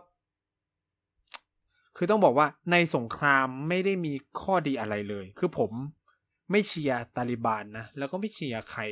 [1.97, 5.71] คือต้องบอกว่าในสงครามไม่ได้มีข้อดีอะไรเลย คือผม
[6.51, 8.83] ไม่เชียร์ตาลิบานนะ แล้วก็ไม่เชียร์ใคร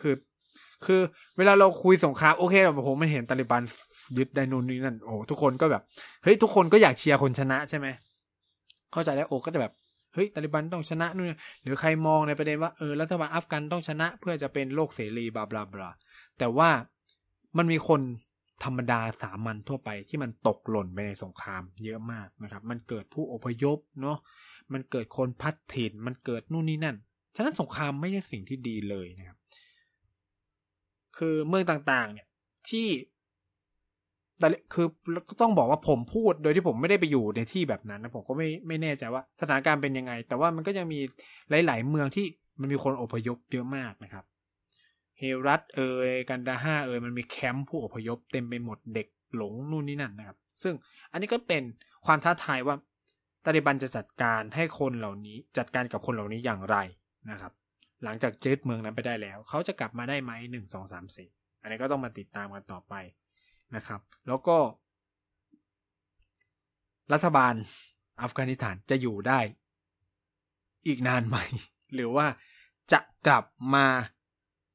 [0.00, 0.14] คือ
[0.84, 1.00] คือ
[1.36, 3.62] เวลาเราคุยสงครามโอเคแบบผมมันเห็นตาลิบัน
[4.18, 5.82] ยึดไดนูนนี่นั่นโอ้ทุกคนก็แบบ
[6.22, 7.86] เฮ้ยทุกคนก็อยากเชียร์คนชนะใช่ไหม
[8.92, 9.72] เข้าใจแล้วโอ้ก็จะแบบ
[10.16, 11.28] เฮ้ยตาลิบันต้องชนะนู่น
[11.62, 15.90] หรือใครมองในประเด็นว่าเออรัฐบาลอัฟกันต้องชนะ เพื่อจะเป็นโลกเสรีบลาบลาบลา
[16.38, 16.70] แต่ว่า
[17.58, 18.00] มันมีคน
[18.64, 24.18] ธรรมดาสามัญทั่วไปที่มันตกหล่นไปในสงครามเยอะมากนะครับ มันเกิดผู้อพยพเนาะ
[24.72, 26.96] มันเกิดคนพัดถิ่นมันเกิดนู่นนี่นั่น
[27.36, 29.38] ฉะนั้นสงครามไม่ใช่สิ่งที่ดีเลยนะครับ
[31.18, 32.26] คือเมืองต่างๆ เนี่ย
[32.68, 32.86] ที่
[34.38, 34.86] แต่คือ
[35.28, 41.00] ก็ต้องบอกว่าผมพูดโดยที่ผมไม่ได้ไปอยู่ในที่แบบนั้นนะผมก็ไม่ไม่แน่ใจว่าสถานการณ์เป็นยังไง แต่ว่ามันก็ยังมี
[41.66, 42.26] หลาย ๆ เมืองที่
[42.60, 44.24] มันมีคนอพยพเยอะมากนะครับ
[45.18, 50.74] เฮรัตเอยกันดาห้าเอยมันมีแคมป์ผู้อพยพเต็มไปหมดเด็กหลงนู่นนี่นั่นนะครับ ซึ่ง
[51.12, 51.62] อันนี้ก็เป็น
[52.06, 52.76] ความท้าทายว่า
[53.44, 56.76] ตาลิบันจะจัดการให้คนเหล่านี้จัดการกับคนเหล่านี้อย่างไร
[57.30, 57.52] นะครับ
[58.04, 61.28] หลังจากยึดเมืองนั้นไปได้แล้ว เขาจะกลับมาได้ไหมหนึ่งสองสามสี่
[61.62, 62.94] อันนี้ก็ต้องมาติดตามกันต่อไป
[63.76, 64.58] นะครับ แล้วก็
[67.12, 67.54] รัฐบาล
[68.22, 69.40] อัฟกานิสถานจะอยู่ได้
[70.86, 71.36] อีกนานไหม
[71.94, 72.26] หรือว่า
[72.92, 73.44] จะกลับ
[73.74, 73.86] มา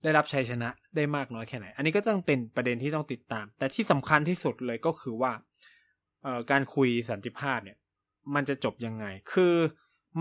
[0.03, 5.31] ได้รับชัยชนะได้มากน้อยแค่ไหน อันนี้ก็ต้องเป็นประเด็นที่ต้องติดตาม แต่ที่สำคัญที่สุดเลยก็คือว่า
[6.51, 7.77] การคุยสันติภาพเนี่ย
[8.35, 9.55] มันจะจบยังไง คือ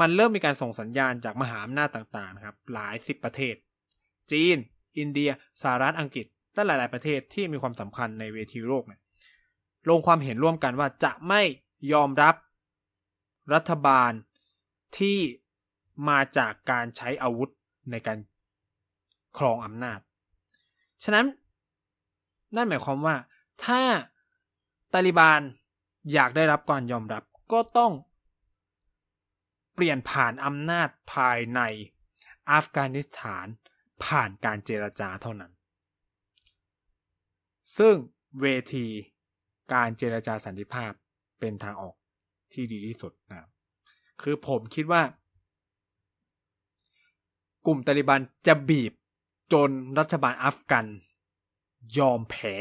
[0.01, 3.55] มันเริ่มมีการส่งสัญญาณจากมหาอำนาจต่างๆนะครับ หลายสิบประเทศ
[4.33, 4.57] จีน
[4.99, 5.31] อินเดีย
[5.63, 9.01] สหรัฐอังกฤษ และหลาย ๆ ประเทศที่มีความสำคัญในเวทีโลกเนี่ย
[9.89, 11.43] ลงความเห็นร่วมกันว่าจะไม่
[11.93, 12.35] ยอมรับ
[13.55, 14.13] รัฐบาล
[14.99, 15.19] ที่
[16.09, 17.51] มาจากการใช้อาวุธ
[17.91, 18.19] ในการ
[19.39, 20.01] ครองอำนาจ
[21.05, 21.27] ฉะนั้น
[22.57, 23.17] นั่นหมายความว่า
[23.65, 23.81] ถ้า
[24.93, 25.41] ตาลิบาน
[26.13, 27.23] อยากได้รับการยอมรับ
[27.53, 27.93] ก็ต้อง
[29.75, 31.61] เปลี่ยนผ่านอำนาจภายใน
[32.51, 33.47] อัฟกานิสถาน
[34.05, 35.53] ผ่านการเจรจาเท่านั้น
[37.79, 37.95] ซึ่ง
[38.41, 38.87] เวที
[39.73, 40.93] การเจรจาสันติภาพ
[41.41, 41.95] เป็นทางออก
[42.53, 43.49] ที่ดีที่สุดนะ
[44.23, 45.03] คือผมคิดว่า
[47.67, 48.93] กลุ่มตาลิบันจะบีบ
[49.53, 50.87] จนรัฐบาลอัฟกัน
[51.99, 52.55] ยอมแพ้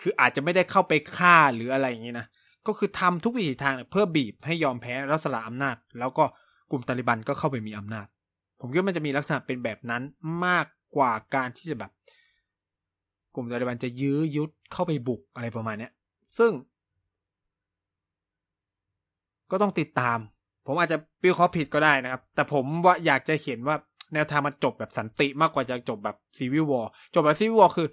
[0.00, 2.26] คืออาจจะไม่ได้เข้าไปฆ่าหรืออะไรอย่างนี้นะ
[2.66, 6.24] ก็คือทำทุกวิถีทางเพื่อบีบให้ยอมแพ้รัสละอำนาจ แล้วก็
[6.70, 8.06] กลุ่มตาลิบันก็เข้าไปมีอำนาจ
[8.60, 10.02] ผมคิดว่ามันจะมีลักษณะเป็นแบบนั้น
[10.46, 10.66] มาก
[10.96, 11.90] กว่าการที่จะแบบ
[13.36, 15.92] กลุ่มตาลิบันจะยื้อยุดเข้าไปบุกอะไรประมาณเนี้ย
[16.38, 16.52] ซึ่ง
[19.50, 20.18] ก็ต้องติดตาม
[20.66, 23.76] ผมอาจจะวิเคราะห์ผิดก็ได้นะครับ แต่ผมว่าอยากจะเขียนว่า
[24.14, 27.88] แนวทางมันจบแบบสันติมากกว่าจะจบแบบ civil war จบแบบ civil war คือ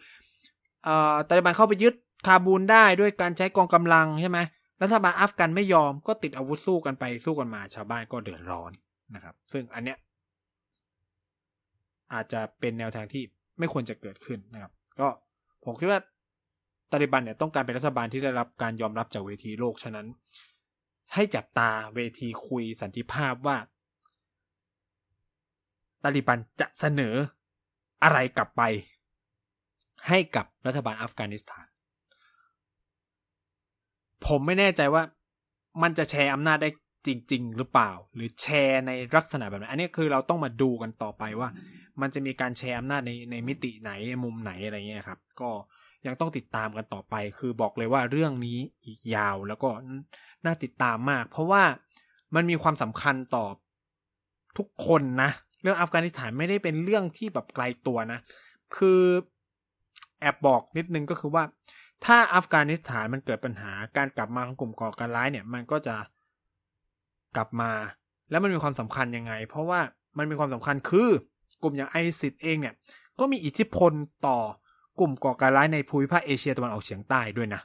[0.83, 1.93] เอ่อตาลิบันเข้าไปยึด
[2.27, 4.39] คาบูลได้ด้วยการใช้กองกำลังใช่ไหม
[4.81, 8.71] รัฐบาลอัฟกันไม่ยอมก็ติดอาวุธสู้กันไปสู้กันมา ชาวบ้านก็เดือดร้อน
[9.15, 9.97] นะครับ ซึ่งอันเนี้ย
[12.13, 13.23] อาจจะเป็นแนวทางที่
[13.59, 15.07] ไม่ควรจะเกิดขึ้นนะครับ ก็
[15.65, 15.99] ผมคิดว่า
[16.91, 20.07] ตาลิบันเนี่ยต้องการเป็นรัฐบาลที่ได้รับการยอมรับจากเวทีโลกฉะนั้น
[21.13, 23.57] ให้จับตาเวทีคุยสันติภาพว่า
[26.03, 27.15] ตาลิบันจะเสนอ
[28.03, 28.61] อะไรกลับไป
[30.07, 31.65] ให้กับรัฐบาลอัฟกานิสถาน
[34.25, 35.03] ผมไม่แน่ใจว่า
[35.81, 36.69] มันจะแชร์อำนาจได้
[37.07, 41.49] จริง ๆ หรือเปล่า หรือแชร์ในลักษณะแบบไหนอันนี้คือเราต้องมาดูกันต่อไปว่า
[42.01, 43.91] มันจะมีการแชร์อำนาจในในมิติไหน
[44.23, 45.49] มุมไหนอะไรเงี้ยครับ ก็
[46.05, 49.69] ยังต้องติดตามกันต่อไป คือบอกเลยว่าเรื่องนี้อีกยาวแล้วก็
[50.45, 51.63] น่าติดตามมาก เพราะว่า
[52.35, 53.45] มันมีความสำคัญต่อ
[54.57, 55.29] ทุกคนนะ
[55.61, 58.19] เรื่องอัฟกานิสถานไม่ได้เป็นเรื่องที่แบบไกลตัวนะ
[58.75, 59.01] คือ
[60.19, 61.43] แอบบอกนิดนึงก็คือว่า
[62.05, 65.95] ถ้าอัฟกานิสถานมันเกิดปัญหาการกลับมาของกลุ่มก่อการร้ายเนี่ย มันก็จะ
[67.35, 67.71] กลับมา
[68.29, 69.79] แล้วมันมีความสำคัญยังไง เพราะว่า
[70.17, 71.09] มันมีความสำคัญคือ
[71.63, 72.73] กลุ่มอย่างไอซิสเองเนี่ย
[73.19, 73.91] ก็มีอิทธิพล
[74.27, 74.37] ต่อ
[74.99, 77.61] กลุ่มก่อการร้ายในภูมิภาคเอเชียตะวันออกเฉียงใต้ด้วยนะ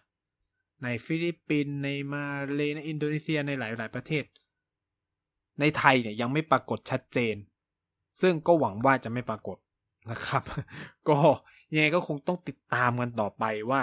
[0.82, 2.24] ในฟิลิปปินส์ในมา
[2.54, 4.24] เลในอินโดนีเซียในหลายๆประเทศ
[5.60, 7.36] ในไทยเนี่ยยังไม่ปรากฏชัดเจน
[8.20, 9.56] ซึ่งก็หวังว่าจะไม่ปรากฏ
[10.10, 10.42] นะครับ
[11.08, 11.16] ก็
[11.72, 13.80] ยังไงก็คงต้องติดตามกันต่อไปว่า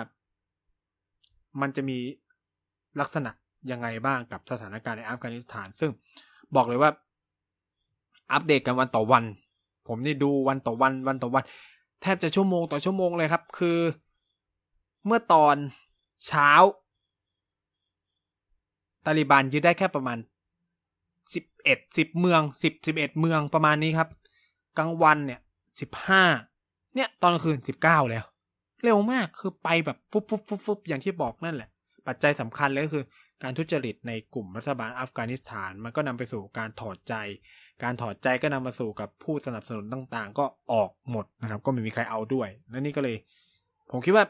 [1.62, 1.98] มันจะมี
[3.00, 3.32] ลักษณะ
[3.72, 5.92] ยังไงบ้างกับสถานการณ์ในอัฟกานิสถาน ซึ่ง
[6.56, 6.92] บอกเลยว่า
[8.32, 9.24] อัปเดตกันวันต่อวัน
[9.88, 11.44] ผมนี่ดูวันต่อวันวันต่อวัน
[12.02, 13.80] แทบจะชั่วโมงต่อชั่วโมงเลยครับ คือ
[15.06, 15.56] เมื่อตอน
[16.28, 16.50] เช้า
[19.06, 20.18] ตาลิบันยึดได้แค่ประมาณ
[21.34, 24.10] สิบเอ็ดสิบเมืองสิบสิบเอ็ดเมืองประมาณนี้ครับ
[24.78, 25.40] กลางวันเนี่ย
[25.80, 26.24] สิบห้า
[26.96, 28.26] เนี่ยตอนกลางคืนสิบเก้าแล้ว
[28.84, 31.70] เร็วมากคือไปแบบฟุบฟุบฟุบฟุบอย่างที่บอกนั่นแหละ
[32.08, 33.04] ปัจจัยสำคัญเลยก็คือ
[33.44, 37.14] การทุจริตในกลุ่มรัฐบาลอัฟกานิสถาน มันก็นำไปสู่การถอดใจ
[37.84, 43.16] การถอดใจก็นำมาสู่กับผู้สนับสนุนต่างๆ ก็ออกหมดนะครับ ก็ไม่มีใครเอาด้วยและนี่ก็เลย
[43.92, 44.26] ผมคิดว่า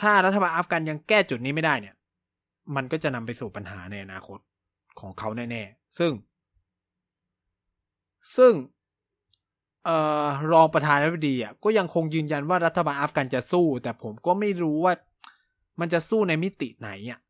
[0.00, 1.94] ถ้ารัฐบาลอัฟกันยังแก้จุดนี้ไม่ได้เนี่ย
[2.76, 4.38] มันก็จะนำไปสู่ปัญหาในอนาคต
[5.00, 6.12] ของเขาแน่ๆซึ่ง
[8.36, 8.52] ซึ่ง
[9.88, 9.90] อ
[10.26, 14.92] อรองประธานาธิบดีอะก็ยังคงยืนยันว่ารัฐบาลอัฟกันจะสู้ แต่ผมก็ไม่รู้ว่า
[15.80, 17.20] มันจะสู้ในมิติไหนอะ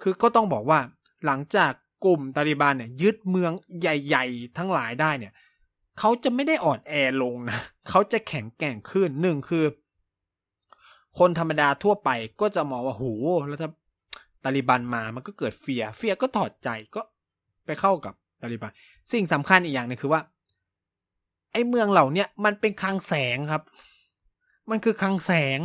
[0.00, 0.78] คือก็ต้องบอกว่า
[1.26, 1.72] หลังจาก
[2.04, 5.32] กลุ่มตาลิบันเนี่ยยึดเมืองใหญ่ ๆ ทั้งหลายได้เนี่ย
[5.98, 6.92] เขาจะไม่ได้อ่อนแอ
[7.22, 7.58] ลงนะ
[7.90, 9.64] เขาจะแข็งแกร่งขึ้นหนึ่งคือ
[11.18, 13.04] คนธรรมดาทั่วไปก็จะมองว่าโห
[13.48, 13.70] แล้วถ้า
[14.44, 17.00] ตาลิบันมามันก็เกิดเฟียเฟียก็ถอดใจก็
[17.66, 18.72] ไปเข้ากับตาลิบัน
[19.12, 20.20] สิ่งสำคัญอีกอย่างนึงคือว่า
[21.52, 23.62] ไอ้เมืองเหล่าเนี้ยมันเป็นคลังแสงครับ
[24.70, 25.58] มันคือคลังแสง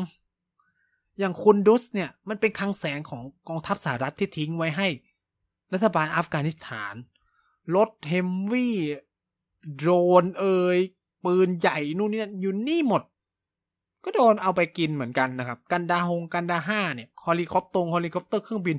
[1.20, 4.88] อย่างคุณดุสเนี่ย มันเป็นคลังแสงของกองทัพสหรัฐที่ทิ้งไว้ให้
[5.74, 6.94] รัฐบาลอัฟกานิสถาน
[7.76, 8.76] รถเฮมวี่
[9.76, 9.90] โดร
[10.24, 10.78] นเอ่ย
[11.26, 13.04] ปืนใหญ่นู่นนี่อยู่นี่หมด
[14.04, 18.78] ก็โดนเอาไปกินเหมือนกันนะครับ กันดาฮงกันดาฮาร์เนี่ยเฮลิคอปตงเฮลิคอปเตอร์เครื่องบิน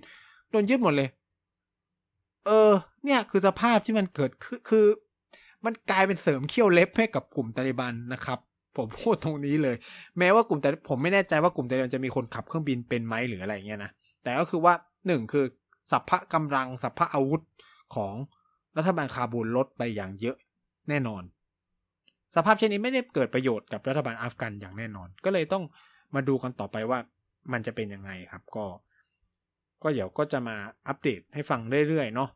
[0.51, 1.09] โดนยึดหมดเลย
[2.47, 2.72] เออ
[3.05, 4.86] เนี่ยคือสภาพที่มันเกิดคือคือ
[5.64, 8.38] มันกลายเป็นเสริมเขี้ยวเล็บให้กับกลุ่มตาลิบันนะครับ
[8.76, 9.76] ผมพูดตรงนี้เลย
[10.18, 13.90] แม้ว่ากลุ่มแต่ผมไม่แน่ใจว่ากลุ่มตาลิบันจะมีคนขับเครื่องบินเป็นไหมหรืออะไรเงี้ยนะ
[14.22, 14.74] แต่ก็คือว่า
[15.07, 15.45] หนึ่งคือ
[15.91, 17.43] สัพพะกำลังสัพพะอาวุธ
[17.95, 18.14] ของ
[18.76, 20.37] รัฐบาลคาบูลลดไปอย่างเยอะ
[20.89, 21.22] แน่นอน
[22.35, 25.64] สภาพเช่นนี้ไม่ได้เกิดประโยชน์กับรัฐบาลอัฟกันอย่างแน่นอน ก็เลยต้อง
[26.14, 26.99] มาดูกันต่อไปว่า
[27.53, 28.64] มันจะเป็นยังไงครับก็
[29.83, 30.57] ก็เดี๋ยวก็จะมา
[30.89, 32.28] อัปเดตให้ฟังเรื่อยๆเนาะ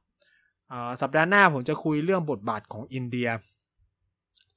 [1.02, 3.28] สัปดาห์หน้าผมจะคุยเรื่องบทบาทของอินเดีย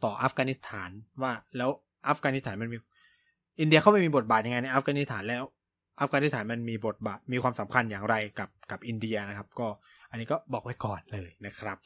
[0.03, 0.89] ต่ออัฟกานิสถาน
[1.21, 1.69] ว่าแล้ว
[2.07, 2.77] อัฟกานิสถานมันมี
[3.59, 5.43] อินเดียเข้าไม่มีบทบาทยังไงในอัฟกานิสถานแล้ว
[5.99, 9.67] อัฟกานิสถานมันมีบทบาทมีความสำคัญอย่างไรกับกับอินเดียนะครับ ก็
[10.09, 11.77] อันนี้ก็บอกไว้ก่อนเลยนะครับ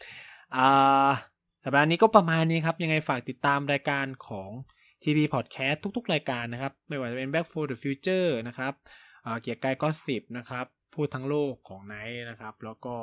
[1.63, 4.49] สัปดาห์นี้ก็ประมาณนี้ครับ ยังไงฝากติดตามรายการของ
[5.03, 8.73] TV Podcast ทุก ๆ รายการนะครับ ไม่ว่าจะเป็น Back for the Future นะครับ
[9.41, 12.95] เกียร์กายก็สิบนะครับ พูดทั้งโลกของไนท์นะครับ แล้วก็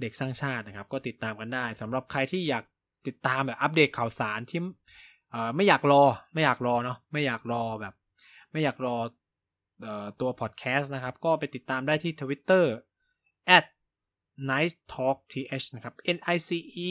[0.00, 2.64] เด็กสร้างชาตินะครับ ก็ติดตามกันได้สำหรับใครที่อยาก
[3.06, 4.60] ติดตามแบบอัปเดตข่าวสารที่
[5.56, 6.02] ไม่อยากรอ
[6.34, 7.94] ไม่อยากรอเนาะไม่อยากรอแบบ
[8.52, 8.96] ไม่อยากรอ
[10.20, 12.64] ตัวพอดแคสต์นะครับ ก็ไปติดตามได้ที่ Twitter
[13.56, 13.66] at
[14.50, 16.50] nice talk th นะครับ n i c
[16.88, 16.90] e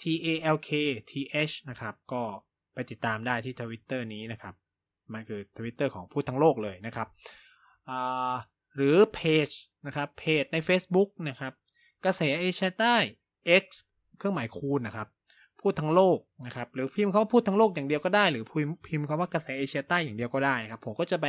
[0.00, 0.70] t a l k
[1.10, 1.12] t
[1.48, 2.22] h นะครับ ก็
[2.74, 4.54] ไปติดตามได้ที่ Twitter นี้นะครับ
[5.12, 7.08] มันคือ Twitter ของพูดทั้งโลกเลยนะครับ
[8.76, 9.48] หรือเพจ
[9.86, 11.52] นะครับ เพจใน Facebook นะครับ
[12.04, 12.96] กระแสเอเชียใต้
[13.62, 13.64] X
[14.18, 15.08] เครื่องหมายคูณนะครับ
[15.60, 18.44] พูดทั้งโลกนะครับ หรือพิมพ์เขาพูดทั้งโลกอย่างเดียวก็ได้ หรือ
[18.86, 21.26] พิมพ์คำว่ากระแสเอเชียใต้อย่างเดียวก็ได้นะครับ ผมก็จะไป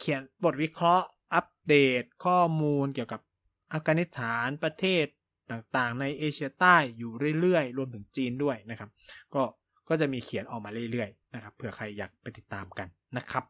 [0.00, 3.20] เขียนบทวิเคราะห์ อัปเดตข้อมูลเกี่ยวกับ
[3.72, 5.04] อัฟกานิสถานประเทศ
[5.50, 8.90] ต่างๆ ในเอเชียใต้อยู่เรื่อยๆ รวมถึงจีนด้วยนะครับ
[9.34, 9.42] ก็
[9.88, 13.44] ก็จะมีเขียนออกมาเรื่อยๆนะครับเผื่อใครอยากไปติดตามกันนะครับ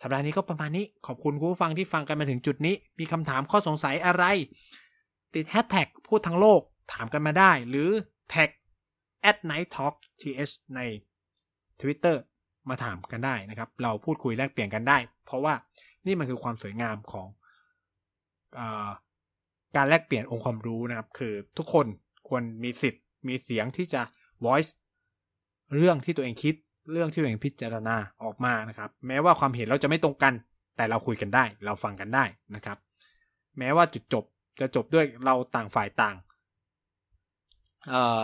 [0.00, 4.24] สัปดาห์นี้ก็ประมาณนี้ขอบคุณคุณฟังที่ฟังกันมาถึงจุดนี้ มีคำถามข้อสงสัยอะไร
[5.34, 6.60] ติดแฮชแท็กพูดทั้งโลก
[6.92, 7.90] ถามกันมาได้ หรือ
[8.30, 8.50] แท็ก
[9.30, 10.80] at night talk th ใน
[11.80, 12.16] Twitter
[12.68, 15.54] มาถามกันได้นะครับ เราพูดคุยแลกเปลี่ยนกันได้ เพราะว่า
[16.06, 17.28] นี่มันคือความสวยงามของ
[18.58, 18.60] อ
[19.76, 21.86] การแลกเปลี่ยนองค์ความรู้นะครับ คือทุกคน
[22.28, 24.02] ควรมีสิทธิ์ มีเสียงที่จะ
[24.44, 24.72] voice
[25.74, 26.54] เรื่องที่ตัวเองคิด
[26.92, 30.32] เรื่องที่ตัวเองพิจารณาออกมานะครับ แม้ว่าความเห็นเราจะไม่ตรงกัน
[30.76, 32.78] แต่เราคุยกันได้ เราฟังกันได้นะครับ
[33.58, 34.24] แม้ว่าจุดจบ
[34.60, 36.16] จะจบด้วยเราต่างฝ่ายต่าง
[37.88, 38.22] เอ่อ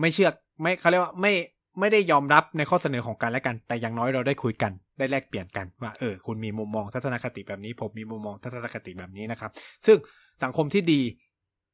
[0.00, 0.30] ไม่เชื่อ
[0.60, 1.32] ไม่เขาเรียกว่าไม่
[1.80, 9.50] ไม่ได้ยอมรับในข้อเสนอของกันและกัน แต่อย่างน้อยเราได้คุยกัน ได้แลกเปลี่ยนกันว่าเออคุณมีมุมมองทัศนคติแบบนี้ ผมมีมุมมองทัศนคติแบบนี้นะครับ
[9.86, 9.96] ซึ่ง
[10.42, 11.00] สังคมที่ดี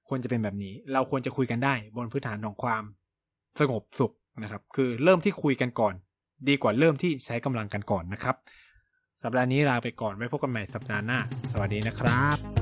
[0.08, 2.82] ควรจะเป็นแบบนี้ เราควรจะคุยกันได้ บนพื้นฐานของความ
[3.60, 4.12] สงบสุข
[4.42, 5.94] นะครับ คือเริ่มที่คุยกันก่อน
[6.48, 8.36] ดีกว่าเริ่มที่ใช้กำลังกันก่อนนะครับ
[9.24, 11.18] สัปดาห์นี้ลาไปก่อนไว้พบกันใหม่สัปดาห์หน้า
[11.52, 12.61] สวัสดีนะครับ